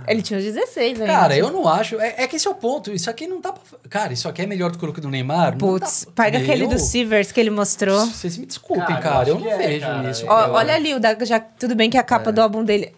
[0.07, 1.11] Ele tinha uns 16 ainda.
[1.13, 1.99] Cara, eu não acho.
[1.99, 2.91] É, é que esse é o ponto.
[2.91, 3.61] Isso aqui não dá pra.
[3.89, 5.57] Cara, isso aqui é melhor do que o look do Neymar?
[5.57, 8.05] Putz, dá- pega aquele Meu, do Sivers que ele mostrou.
[8.07, 9.19] Vocês me desculpem, Cara, eu cara.
[9.21, 10.09] acho Eu, não é, vejo cara.
[10.11, 10.25] isso.
[10.27, 12.93] Ó, Eu- olha ali, o da, já, tudo bem que a capa do álbum dele.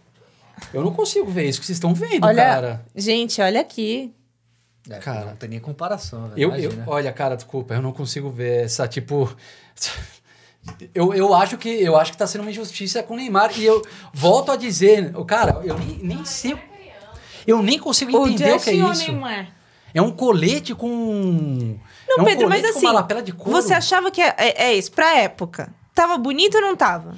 [0.73, 2.85] Eu não consigo ver isso que vocês estão vendo, Olha, cara.
[2.95, 4.13] gente, olha aqui.
[4.89, 5.25] É, Cara.
[5.25, 6.33] não tem nem comparação, velho.
[6.41, 6.83] Eu, eu, imagina.
[6.87, 9.31] olha, cara, desculpa, eu não consigo ver essa, tipo.
[10.93, 13.51] Eu, eu acho que eu acho que tá sendo uma injustiça com o Neymar.
[13.57, 13.81] E eu
[14.13, 16.55] volto a dizer, o cara, eu nem, nem sei.
[17.45, 19.11] Eu nem consigo O entender o que é o isso.
[19.93, 21.77] É um colete com.
[22.07, 23.51] Não, é um Pedro, mas assim, uma lapela de couro.
[23.51, 25.73] você achava que é, é, é isso, pra época.
[25.93, 27.15] Tava bonito ou não tava?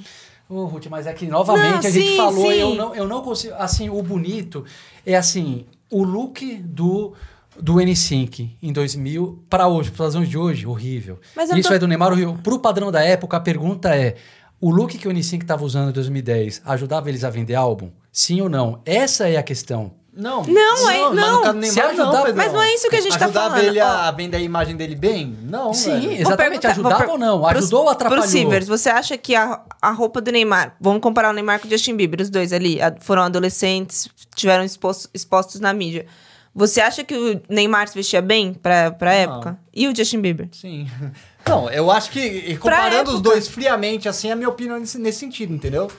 [0.48, 2.58] Ô, Ruth, mas é que novamente Não, a gente sim, falou, sim.
[2.58, 3.54] eu não, eu não consigo.
[3.54, 4.64] Assim, o bonito
[5.06, 7.14] é assim, o look do.
[7.60, 11.18] Do N5 em 2000 para hoje, para razões de hoje, horrível.
[11.56, 12.36] Isso tô- é do Neymar horrível.
[12.42, 14.16] Pro padrão da época, a pergunta é:
[14.60, 17.90] O look que o N5 estava usando em 2010 ajudava eles a vender álbum?
[18.12, 18.80] Sim ou não?
[18.84, 19.92] Essa é a questão.
[20.16, 21.36] Não, Não, mas não.
[21.36, 22.34] no caso do Se Neymar, ajudar- não.
[22.36, 23.64] Mas não é isso que a gente tá Ajudava falando.
[23.66, 23.84] ele Ó.
[23.84, 25.36] a vender a imagem dele bem?
[25.42, 26.12] Não, Sim, velho.
[26.12, 26.66] exatamente.
[26.68, 27.44] Ajudava ou não?
[27.44, 28.22] Ajudou ou atrapalhou?
[28.22, 31.66] Pro Silvers, você acha que a, a roupa do Neymar, vamos comparar o Neymar com
[31.66, 36.06] o Justin Bieber, os dois ali, a- foram adolescentes, tiveram expostos, expostos na mídia.
[36.54, 39.58] Você acha que o Neymar se vestia bem pra, pra época?
[39.72, 40.48] E o Justin Bieber?
[40.52, 40.88] Sim.
[41.46, 45.18] Não, eu acho que, comparando os dois friamente, assim, é a minha opinião nesse, nesse
[45.18, 45.90] sentido, entendeu?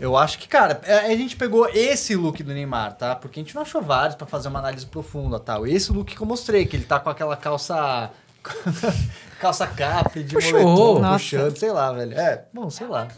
[0.00, 3.16] Eu acho que, cara, é- a gente pegou esse look do Neymar, tá?
[3.16, 5.66] Porque a gente não achou vários pra fazer uma análise profunda, tal.
[5.66, 8.10] Esse look que eu mostrei, que ele tá com aquela calça...
[9.40, 10.52] calça capri de Puxou.
[10.62, 11.18] moletom, Nossa.
[11.18, 12.18] puxando, sei lá, velho.
[12.18, 13.08] É, bom, sei lá.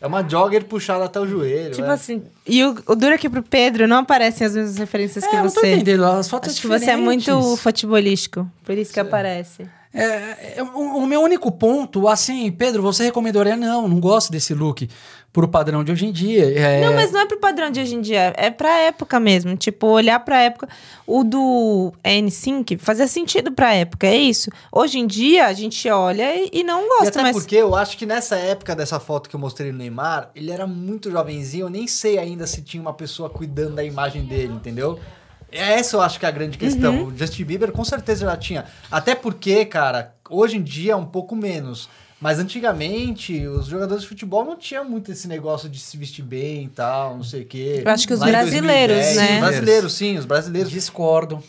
[0.00, 1.92] É uma jogger puxada até o joelho, Tipo é.
[1.92, 5.34] assim, e o, o duro é que pro Pedro não aparecem as mesmas referências que
[5.34, 5.74] É, eu não tô você.
[5.74, 6.04] entendendo.
[6.04, 9.66] As fotos Acho que você é muito futebolístico, por isso que aparece.
[9.92, 13.56] É, é, o, o meu único ponto, assim, Pedro, você recomendaria?
[13.56, 14.88] Não, não gosto desse look
[15.38, 16.58] pro padrão de hoje em dia.
[16.58, 19.56] É, Não, mas não é pro padrão de hoje em dia, é pra época mesmo.
[19.56, 20.68] Tipo, olhar pra época.
[21.06, 24.50] O do N5 fazia sentido pra época, é isso.
[24.72, 27.36] Hoje em dia, a gente olha e, e não E gosta, até mas.
[27.36, 30.66] porque eu acho que nessa época dessa foto que eu mostrei no Neymar, ele era
[30.66, 34.98] muito jovenzinho, eu nem sei ainda se tinha uma pessoa cuidando da imagem dele, entendeu?
[35.50, 36.94] Essa eu acho que é a grande questão.
[36.94, 37.04] Uhum.
[37.06, 38.64] O Justin Bieber com certeza já tinha.
[38.90, 41.88] Até porque, cara, hoje em dia é um pouco menos.
[42.20, 46.64] Mas antigamente, os jogadores de futebol não tinham muito esse negócio de se vestir bem
[46.64, 47.82] e tal, não sei o quê.
[47.84, 49.34] Eu acho que os Lá brasileiros, 2010, né?
[49.34, 50.70] Os brasileiros, sim, os brasileiros.
[50.70, 51.42] Discordo.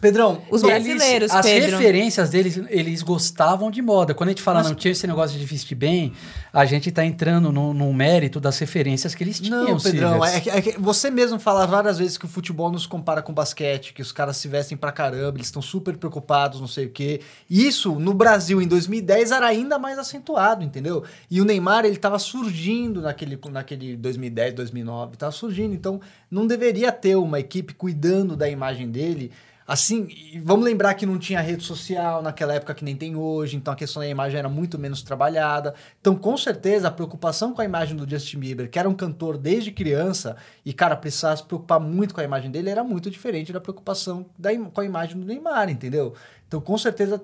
[0.00, 1.70] Pedrão, Os Eles- brasileiros, as Pedro.
[1.78, 4.12] referências deles, eles gostavam de moda.
[4.14, 6.12] Quando a gente fala não tinha esse negócio de vestir bem,
[6.52, 9.64] a gente tá entrando no, no mérito das referências que eles tinham.
[9.64, 12.86] Não, Pedrão, é que, é que você mesmo fala várias vezes que o futebol nos
[12.86, 16.68] compara com basquete, que os caras se vestem pra caramba, eles estão super preocupados, não
[16.68, 17.22] sei o quê.
[17.48, 21.02] Isso, no Brasil, em 2010, era ainda mais acentuado, entendeu?
[21.30, 25.74] E o Neymar, ele tava surgindo naquele, naquele 2010, 2009, tava surgindo.
[25.74, 25.98] Então,
[26.30, 29.32] não deveria ter uma equipe cuidando da imagem dele
[29.68, 30.08] Assim,
[30.42, 33.76] vamos lembrar que não tinha rede social naquela época que nem tem hoje, então a
[33.76, 35.74] questão da imagem era muito menos trabalhada.
[36.00, 39.36] Então, com certeza, a preocupação com a imagem do Justin Bieber, que era um cantor
[39.36, 43.52] desde criança, e, cara, precisava se preocupar muito com a imagem dele, era muito diferente
[43.52, 46.14] da preocupação da, com a imagem do Neymar, entendeu?
[46.46, 47.22] Então, com certeza,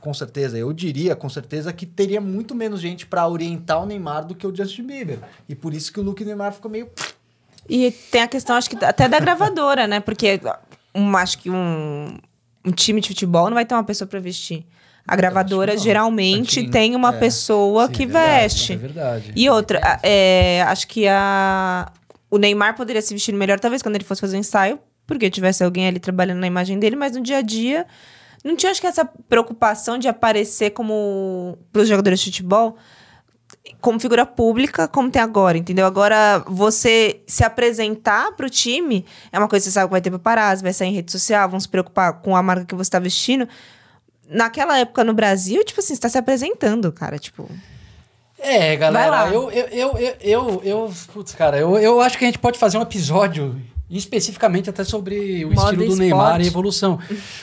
[0.00, 4.26] com certeza, eu diria com certeza que teria muito menos gente para orientar o Neymar
[4.26, 5.20] do que o Justin Bieber.
[5.48, 6.90] E por isso que o look do Neymar ficou meio.
[7.68, 10.00] E tem a questão, acho que até da gravadora, né?
[10.00, 10.40] Porque
[10.94, 12.18] um, acho que um,
[12.64, 14.66] um time de futebol não vai ter uma pessoa pra vestir.
[15.06, 17.18] A gravadora geralmente Aqui, tem uma é.
[17.18, 18.72] pessoa Sim, que é verdade, veste.
[18.72, 19.32] É verdade.
[19.34, 21.90] E outra, é, acho que a,
[22.30, 25.64] o Neymar poderia se vestir melhor, talvez, quando ele fosse fazer um ensaio, porque tivesse
[25.64, 27.86] alguém ali trabalhando na imagem dele, mas no dia a dia
[28.44, 31.58] não tinha, acho que, essa preocupação de aparecer como.
[31.72, 32.76] para os jogadores de futebol
[33.80, 35.86] como figura pública, como tem agora, entendeu?
[35.86, 40.10] Agora, você se apresentar pro time é uma coisa que você sabe que vai ter
[40.10, 42.98] paparazzi, vai sair em rede social, vão se preocupar com a marca que você tá
[42.98, 43.48] vestindo.
[44.28, 47.48] Naquela época no Brasil, tipo assim, você tá se apresentando, cara, tipo...
[48.40, 49.28] É, Vai galera, lá.
[49.30, 52.56] eu, eu, eu, eu, eu, eu- putz, cara, eu, eu acho que a gente pode
[52.58, 53.60] fazer um episódio
[53.90, 55.98] especificamente até sobre o Moda estilo do esporte.
[56.00, 57.00] Neymar e evolução.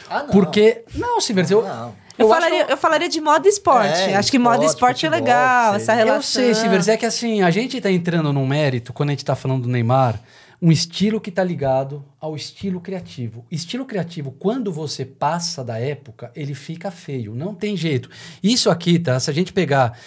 [0.09, 0.29] Ah, não.
[0.29, 2.04] Porque, não, Silvers, eu, Não.
[2.17, 3.99] Eu, eu acho falaria, eu falaria de moda esporte.
[3.99, 5.81] É, Acho que moda esporte, esporte é futebol, legal, sei.
[5.81, 6.41] essa Eu relação.
[6.43, 9.25] Eu sei, Silvers, é que assim, a gente tá entrando num mérito, quando a gente
[9.25, 10.19] tá falando do Neymar,
[10.61, 13.45] um estilo que tá ligado ao estilo criativo.
[13.51, 18.09] Estilo criativo, quando você passa da época, ele fica feio, não tem jeito.
[18.41, 19.19] Isso aqui, tá?
[19.19, 19.97] Se a gente pegar.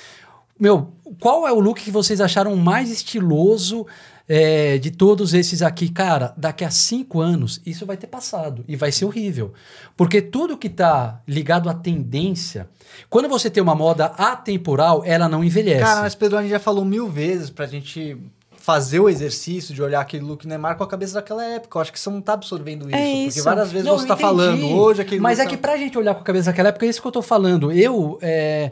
[0.59, 3.87] Meu, qual é o look que vocês acharam mais estiloso
[4.29, 5.89] é, de todos esses aqui?
[5.89, 9.53] Cara, daqui a cinco anos, isso vai ter passado e vai ser horrível.
[9.97, 12.69] Porque tudo que tá ligado à tendência,
[13.09, 15.81] quando você tem uma moda atemporal, ela não envelhece.
[15.83, 18.17] Cara, mas Pedro, a gente já falou mil vezes pra gente
[18.57, 21.79] fazer o exercício de olhar aquele look Neymar com a cabeça daquela época.
[21.79, 22.97] Eu acho que você não tá absorvendo isso.
[22.97, 23.43] É Porque isso.
[23.45, 24.29] várias vezes Não, você tá entendi.
[24.29, 26.69] falando hoje aquele Mas é look que tá- pra gente olhar com a cabeça daquela
[26.69, 27.73] época, é isso que eu tô falando.
[27.73, 28.71] Eu, é,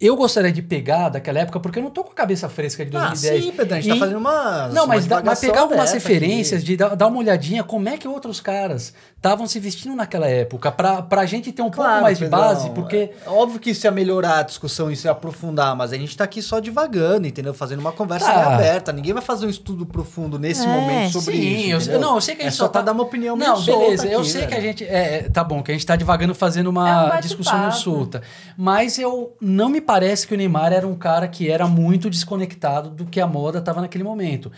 [0.00, 2.96] eu gostaria de pegar daquela época, porque eu não tô com a cabeça fresca de
[2.96, 3.44] Ah, 2010.
[3.44, 4.68] sim, Pedro, a gente tá E- fazendo uma.
[4.68, 6.66] Não, uma mas, mas pegar algumas referências, aqui.
[6.70, 10.70] de dar, dar uma olhadinha como é que outros caras estavam se vestindo naquela época,
[10.70, 13.10] pra, pra gente ter um pouco Claro, mais de base, porque...
[13.26, 16.22] É óbvio que isso ia melhorar a discussão, isso ia aprofundar, mas a gente tá
[16.22, 17.52] aqui só divagando, entendeu?
[17.52, 18.36] Fazendo uma conversa Ah.
[18.36, 18.92] meio aberta.
[18.92, 21.70] Ninguém vai fazer um estudo profundo nesse É, momento sobre Sim, isso.
[21.70, 22.00] eu, entendeu?
[22.00, 23.60] não, eu sei que a é gente só tá pra dar uma opinião meio Não,
[23.64, 24.62] beleza, solta eu aqui, sei que a velho.
[24.62, 24.84] gente.
[24.84, 28.22] É, tá bom, que a gente tá devagando fazendo uma É um discussão meio solta.
[28.56, 32.90] Mas eu não me parece que o Neymar era um cara que era muito desconectado
[32.90, 34.52] do que a moda tava naquele momento.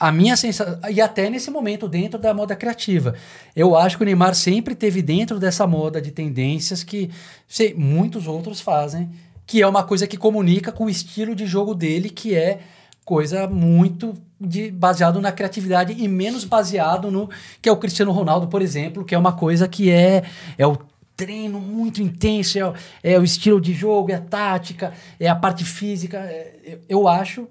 [0.00, 0.80] A minha sensação.
[0.90, 3.14] E até nesse momento, dentro da moda criativa.
[3.54, 7.10] Eu acho que o Neymar sempre teve dentro dessa moda de tendências que
[7.46, 9.10] sei, muitos outros fazem.
[9.46, 12.60] que é uma coisa que comunica com o estilo de jogo dele, que é
[13.04, 17.28] coisa muito de, baseado na criatividade e menos baseado no
[17.60, 20.24] que é o Cristiano Ronaldo, por exemplo, que é uma coisa que é,
[20.56, 20.78] é o
[21.16, 25.34] treino muito intenso, é, o- é o estilo de jogo, é a tática, é a
[25.36, 26.18] parte física.
[26.18, 27.46] é- eu- acho,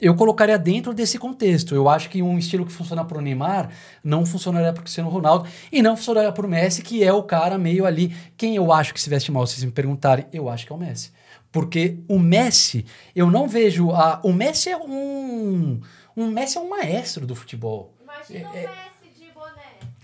[0.00, 1.74] eu colocaria dentro desse contexto.
[1.74, 3.70] Eu acho que um estilo que funciona para o Neymar
[4.04, 7.22] não funcionaria para o Cristiano Ronaldo e não funcionaria para o Messi, que é o
[7.22, 8.14] cara meio ali.
[8.36, 10.76] Quem eu acho que se veste mal, se vocês me perguntarem, eu acho que é
[10.76, 11.10] o Messi.
[11.50, 12.84] Porque o Messi,
[13.16, 13.90] eu não vejo.
[13.90, 15.80] A, o Messi é um.
[16.16, 17.94] Um Messi é um maestro do futebol.
[18.02, 18.68] Imagina o Messi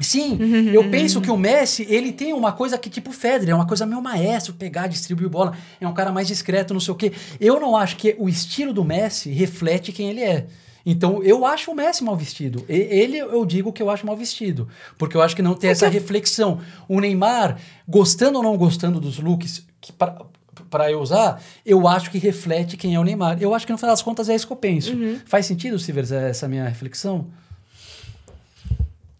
[0.01, 0.37] Sim,
[0.75, 3.67] eu penso que o Messi, ele tem uma coisa que tipo o Federer, é uma
[3.67, 7.13] coisa meio maestro, pegar, distribuir bola, é um cara mais discreto, não sei o quê.
[7.41, 10.47] Eu não acho que o estilo do Messi reflete quem ele é.
[10.87, 12.65] Então, eu acho o Messi mal vestido.
[12.69, 14.69] Ele, eu digo que eu acho mal vestido.
[14.99, 16.61] Porque eu acho que não tem essa reflexão.
[16.89, 17.57] O Neymar,
[17.89, 20.21] gostando ou não gostando dos looks que pra-
[20.69, 23.39] pra eu usar, eu acho que reflete quem é o Neymar.
[23.41, 24.93] Eu acho que no final das contas é isso que eu penso.
[25.25, 27.29] Faz sentido, Silvers, essa minha reflexão?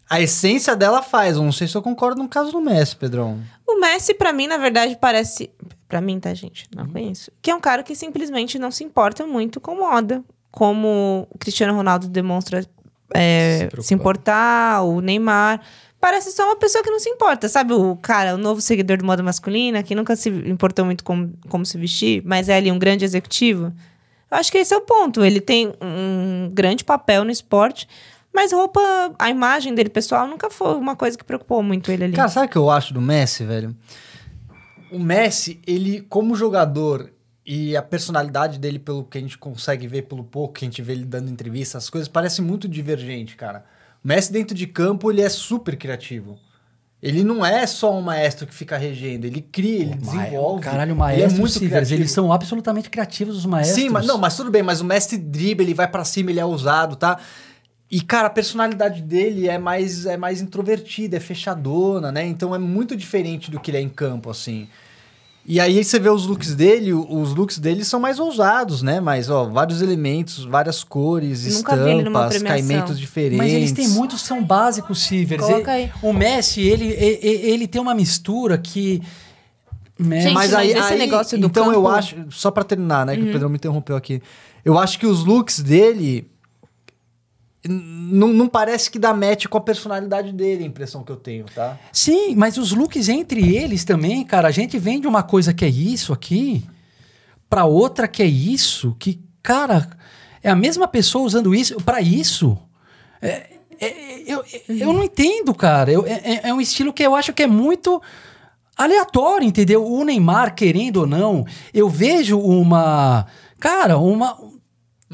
[0.09, 1.37] A essência dela faz.
[1.37, 3.41] Eu não sei se eu concordo no caso do Messi, Pedrão.
[3.67, 5.51] O Messi, pra mim, na verdade, parece.
[5.89, 6.69] Pra mim, tá, gente?
[6.75, 7.31] Não conheço.
[7.41, 10.23] Que é um cara que simplesmente não se importa muito com moda.
[10.51, 12.65] Como o Cristiano Ronaldo demonstra
[13.13, 15.61] é, Se se, importar, o Neymar.
[16.01, 17.73] Parece só uma pessoa que não se importa, sabe?
[17.73, 21.65] O cara, o novo seguidor de moda masculina, que nunca se importou muito com como
[21.65, 23.73] se vestir, mas é ali um grande executivo.
[24.31, 25.25] Eu acho que esse é o ponto.
[25.25, 27.89] Ele tem um grande papel no esporte,
[28.35, 28.81] mas roupa,
[29.17, 32.13] a imagem dele pessoal nunca foi uma coisa que preocupou muito ele ali.
[32.15, 33.77] Cara, sabe o que eu acho do Messi, velho?
[34.91, 37.11] O Messi, ele, como jogador,
[37.47, 40.83] e a personalidade dele, pelo que a gente consegue ver, pelo pouco que a gente
[40.83, 43.65] vê ele dando entrevista, as coisas parecem muito divergente, cara.
[44.05, 46.37] O Messi, dentro de campo, ele é super criativo.
[47.01, 50.63] Ele não é só um maestro que fica regendo, ele cria, ele desenvolve.
[50.63, 52.01] Caralho, ele maestro, é muito Silvers, criativo.
[52.01, 53.79] eles são absolutamente criativos, os maestros.
[53.79, 56.41] Sim, mas não, mas tudo bem, mas o mestre dribla, ele vai pra cima, ele
[56.41, 57.21] é ousado, tá?
[57.91, 62.27] E cara, a personalidade dele é mais é mais introvertida, é fechadona, né?
[62.27, 64.67] Então é muito diferente do que ele é em campo assim.
[65.47, 68.99] E aí você vê os looks dele, os looks dele são mais ousados, né?
[68.99, 73.37] Mas ó, vários elementos, várias cores, Nunca estampas, caimentos diferentes.
[73.39, 75.03] Mas eles têm muitos que são básicos,
[75.73, 75.93] aí.
[76.03, 79.03] O Messi, ele, ele, ele tem uma mistura que...
[79.99, 81.95] né, Gente, mas mas aí, esse aí- negócio do então eu campo- Uhum.
[81.95, 84.23] acho, só pra terminar, né, que o Pedro me interrompeu aqui.
[84.65, 86.27] Eu acho que os looks dele
[87.69, 91.45] não, não parece que dá match com a personalidade dele, a impressão que eu tenho,
[91.55, 91.79] tá?
[91.93, 95.65] Sim, mas os looks entre eles também, cara, a gente vem de uma coisa que
[95.65, 96.65] é isso aqui
[97.49, 99.89] pra outra que é isso, que, cara,
[100.43, 102.59] é a mesma pessoa usando isso pra isso.
[103.23, 103.47] É-
[103.81, 105.91] é- eu, eu não entendo, cara.
[105.91, 108.01] Eu- é, é- é um estilo que eu acho que é muito
[108.77, 109.85] aleatório, entendeu?
[109.87, 113.27] O Neymar, querendo ou não, eu vejo uma.
[113.61, 114.37] Cara, uma,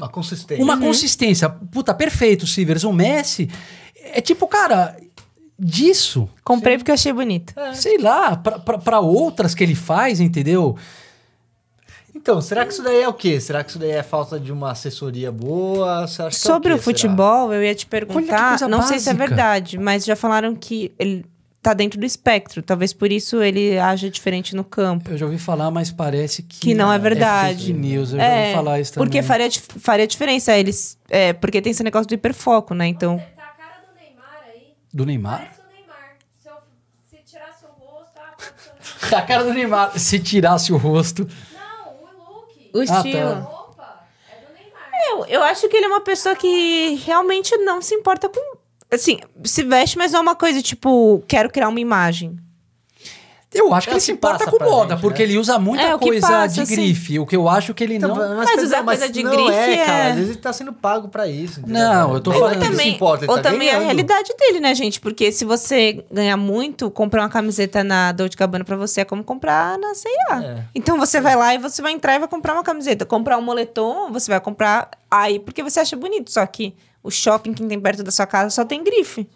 [0.05, 0.63] Uma consistência.
[0.63, 1.49] uma consistência.
[1.49, 2.83] Puta, perfeito, Silvers.
[2.83, 3.49] O Messi
[3.95, 4.95] é tipo, cara,
[5.57, 6.27] disso.
[6.43, 7.53] Comprei porque eu achei bonito.
[7.73, 10.75] Sei lá, pra- pra pra outras que ele faz, entendeu?
[12.13, 13.39] Então, será que isso daí é o quê?
[13.39, 16.05] Será que isso daí é falta de uma assessoria boa?
[16.05, 16.97] Você acha que é Sobre o, o, quê, será?
[16.97, 19.27] futebol, eu ia te perguntar, não sei se é básica.
[19.35, 21.25] verdade, mas já falaram que ele
[21.61, 22.61] tá dentro do espectro.
[22.61, 25.11] Talvez por isso ele haja diferente no campo.
[25.11, 26.59] Eu já ouvi falar, mas parece que.
[26.59, 27.67] Que não é verdade.
[27.67, 29.07] fake news, eu já ouvi falar isso também.
[29.07, 29.49] porque faria,
[29.79, 30.97] faria diferença eles.
[31.09, 32.87] É, porque tem esse negócio do hiperfoco, né?
[32.87, 33.17] Então.
[33.35, 34.73] Tá a cara do Neymar aí.
[34.93, 35.37] Do Neymar?
[35.39, 36.17] Parece o Neymar.
[36.41, 39.17] Se, eu, rosto, ah.
[39.17, 39.99] A cara do Neymar.
[39.99, 41.27] Se tirasse o rosto.
[41.53, 42.71] Não, o look.
[42.73, 43.29] O Ah, estilo.
[43.31, 43.39] tá.
[43.39, 43.99] Roupa
[44.31, 44.89] é do Neymar.
[45.09, 48.50] Eu, eu acho que ele é uma pessoa que realmente não se importa com.
[48.91, 52.37] Assim, se veste, mas não é uma coisa tipo, quero criar uma imagem.
[53.53, 55.29] Eu acho que É ele se importa com moda, gente, porque né?
[55.29, 56.73] ele usa muita É, coisa passa, de assim.
[56.73, 57.19] grife.
[57.19, 58.37] O que eu acho que ele Então, não.
[58.37, 59.97] Mas Pedro, usar coisa de não grife é, cara.
[60.05, 61.59] é- Às vezes ele tá sendo pago pra isso.
[61.59, 61.83] entendeu?
[61.83, 63.73] Não, eu tô Ele falando não que se importa, ele ou tá também é a
[63.73, 63.87] ganhando.
[63.87, 65.01] realidade dele, né, gente?
[65.01, 69.21] Porque se você ganhar muito, comprar uma camiseta na Dolce Gabbana pra você é como
[69.21, 70.41] comprar na C&A.
[70.41, 70.63] É.
[70.73, 73.05] Então você vai lá e você vai entrar e vai comprar uma camiseta.
[73.05, 76.31] Comprar um moletom, você vai comprar aí porque você acha bonito.
[76.31, 76.73] Só que
[77.03, 79.27] o shopping que tem perto da sua casa só tem grife.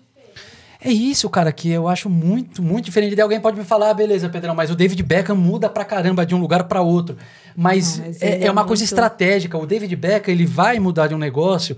[0.84, 3.16] É isso, cara, que eu acho muito, muito diferente.
[3.16, 6.24] Daí alguém pode me falar, ah, beleza, Pedrão, mas o David Beckham muda pra caramba
[6.26, 7.18] de um lugar pra outro.
[7.56, 9.58] Mas, Não, mas é, é é uma coisa muito- estratégica.
[9.58, 11.76] O David Beckham, ele vai mudar de um negócio,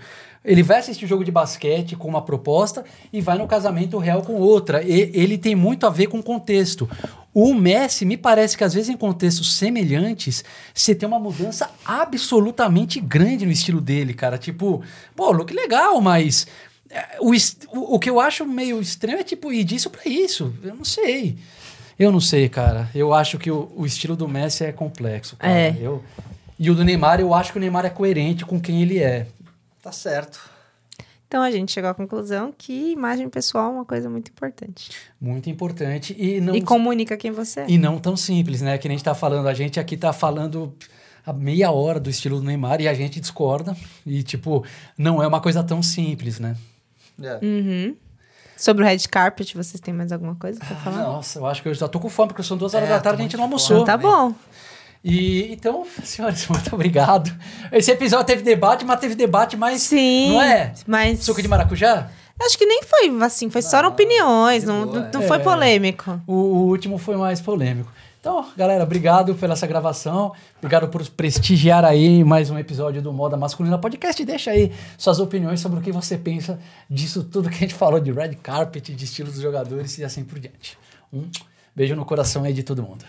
[0.47, 4.35] ele vai assistir jogo de basquete com uma proposta e vai no casamento real com
[4.35, 4.81] outra.
[4.81, 6.89] E, ele tem muito a ver com o contexto.
[7.33, 13.01] O Messi, me parece que às vezes em contextos semelhantes, você tem uma mudança absolutamente
[13.01, 14.37] grande no estilo dele, cara.
[14.37, 14.81] Tipo,
[15.13, 16.47] pô, look legal, mas
[16.89, 17.31] é, o,
[17.77, 20.53] o, o que eu acho meio estranho é tipo, ir disso pra isso.
[20.63, 21.37] Eu não sei.
[21.99, 22.89] Eu não sei, cara.
[22.95, 25.51] Eu acho que o, o estilo do Messi é complexo, cara.
[25.51, 25.75] É.
[25.79, 26.01] Eu,
[26.59, 29.27] e o do Neymar, eu acho que o Neymar é coerente com quem ele é.
[29.87, 30.49] Tá certo.
[31.29, 34.91] Então a gente chegou à conclusão que imagem pessoal é uma coisa muito importante.
[35.19, 37.65] Muito importante e não E comunica quem você é.
[37.69, 38.77] E não tão simples, né?
[38.77, 39.47] Que nem a gente tá falando.
[39.47, 40.75] A gente aqui tá falando
[41.25, 43.77] a meia hora do estilo do Neymar e a gente discorda.
[44.05, 44.65] E, tipo,
[44.97, 46.57] não é uma coisa tão simples, né?
[47.23, 47.39] É.
[47.41, 47.95] Uhum.
[48.57, 51.03] Sobre o red carpet, vocês têm mais alguma coisa pra falar?
[51.03, 52.99] Nossa, eu acho que eu já tô com fome, porque são duas horas É, da
[52.99, 53.83] tarde e a gente não almoçou.
[53.83, 54.35] Então tá bom.
[55.09, 57.33] E então, senhores, muito obrigado.
[57.71, 59.81] Esse episódio teve debate, mas teve debate mais.
[59.81, 60.33] Sim.
[60.33, 60.73] Não é?
[60.85, 61.23] Mas.
[61.23, 62.09] Suco de maracujá?
[62.39, 65.27] Acho que nem foi assim, foi só opiniões, não, não, não é.
[65.27, 66.21] foi polêmico.
[66.27, 67.91] O, o último foi mais polêmico.
[68.19, 70.33] Então, galera, obrigado pela essa gravação.
[70.57, 74.23] Obrigado por prestigiar aí mais um episódio do Moda Masculina Podcast.
[74.23, 76.59] Deixa aí suas opiniões sobre o que você pensa
[76.89, 80.23] disso tudo que a gente falou de red carpet, de estilos dos jogadores e assim
[80.23, 80.77] por diante.
[81.11, 81.23] Um
[81.75, 83.05] beijo no coração aí de todo mundo.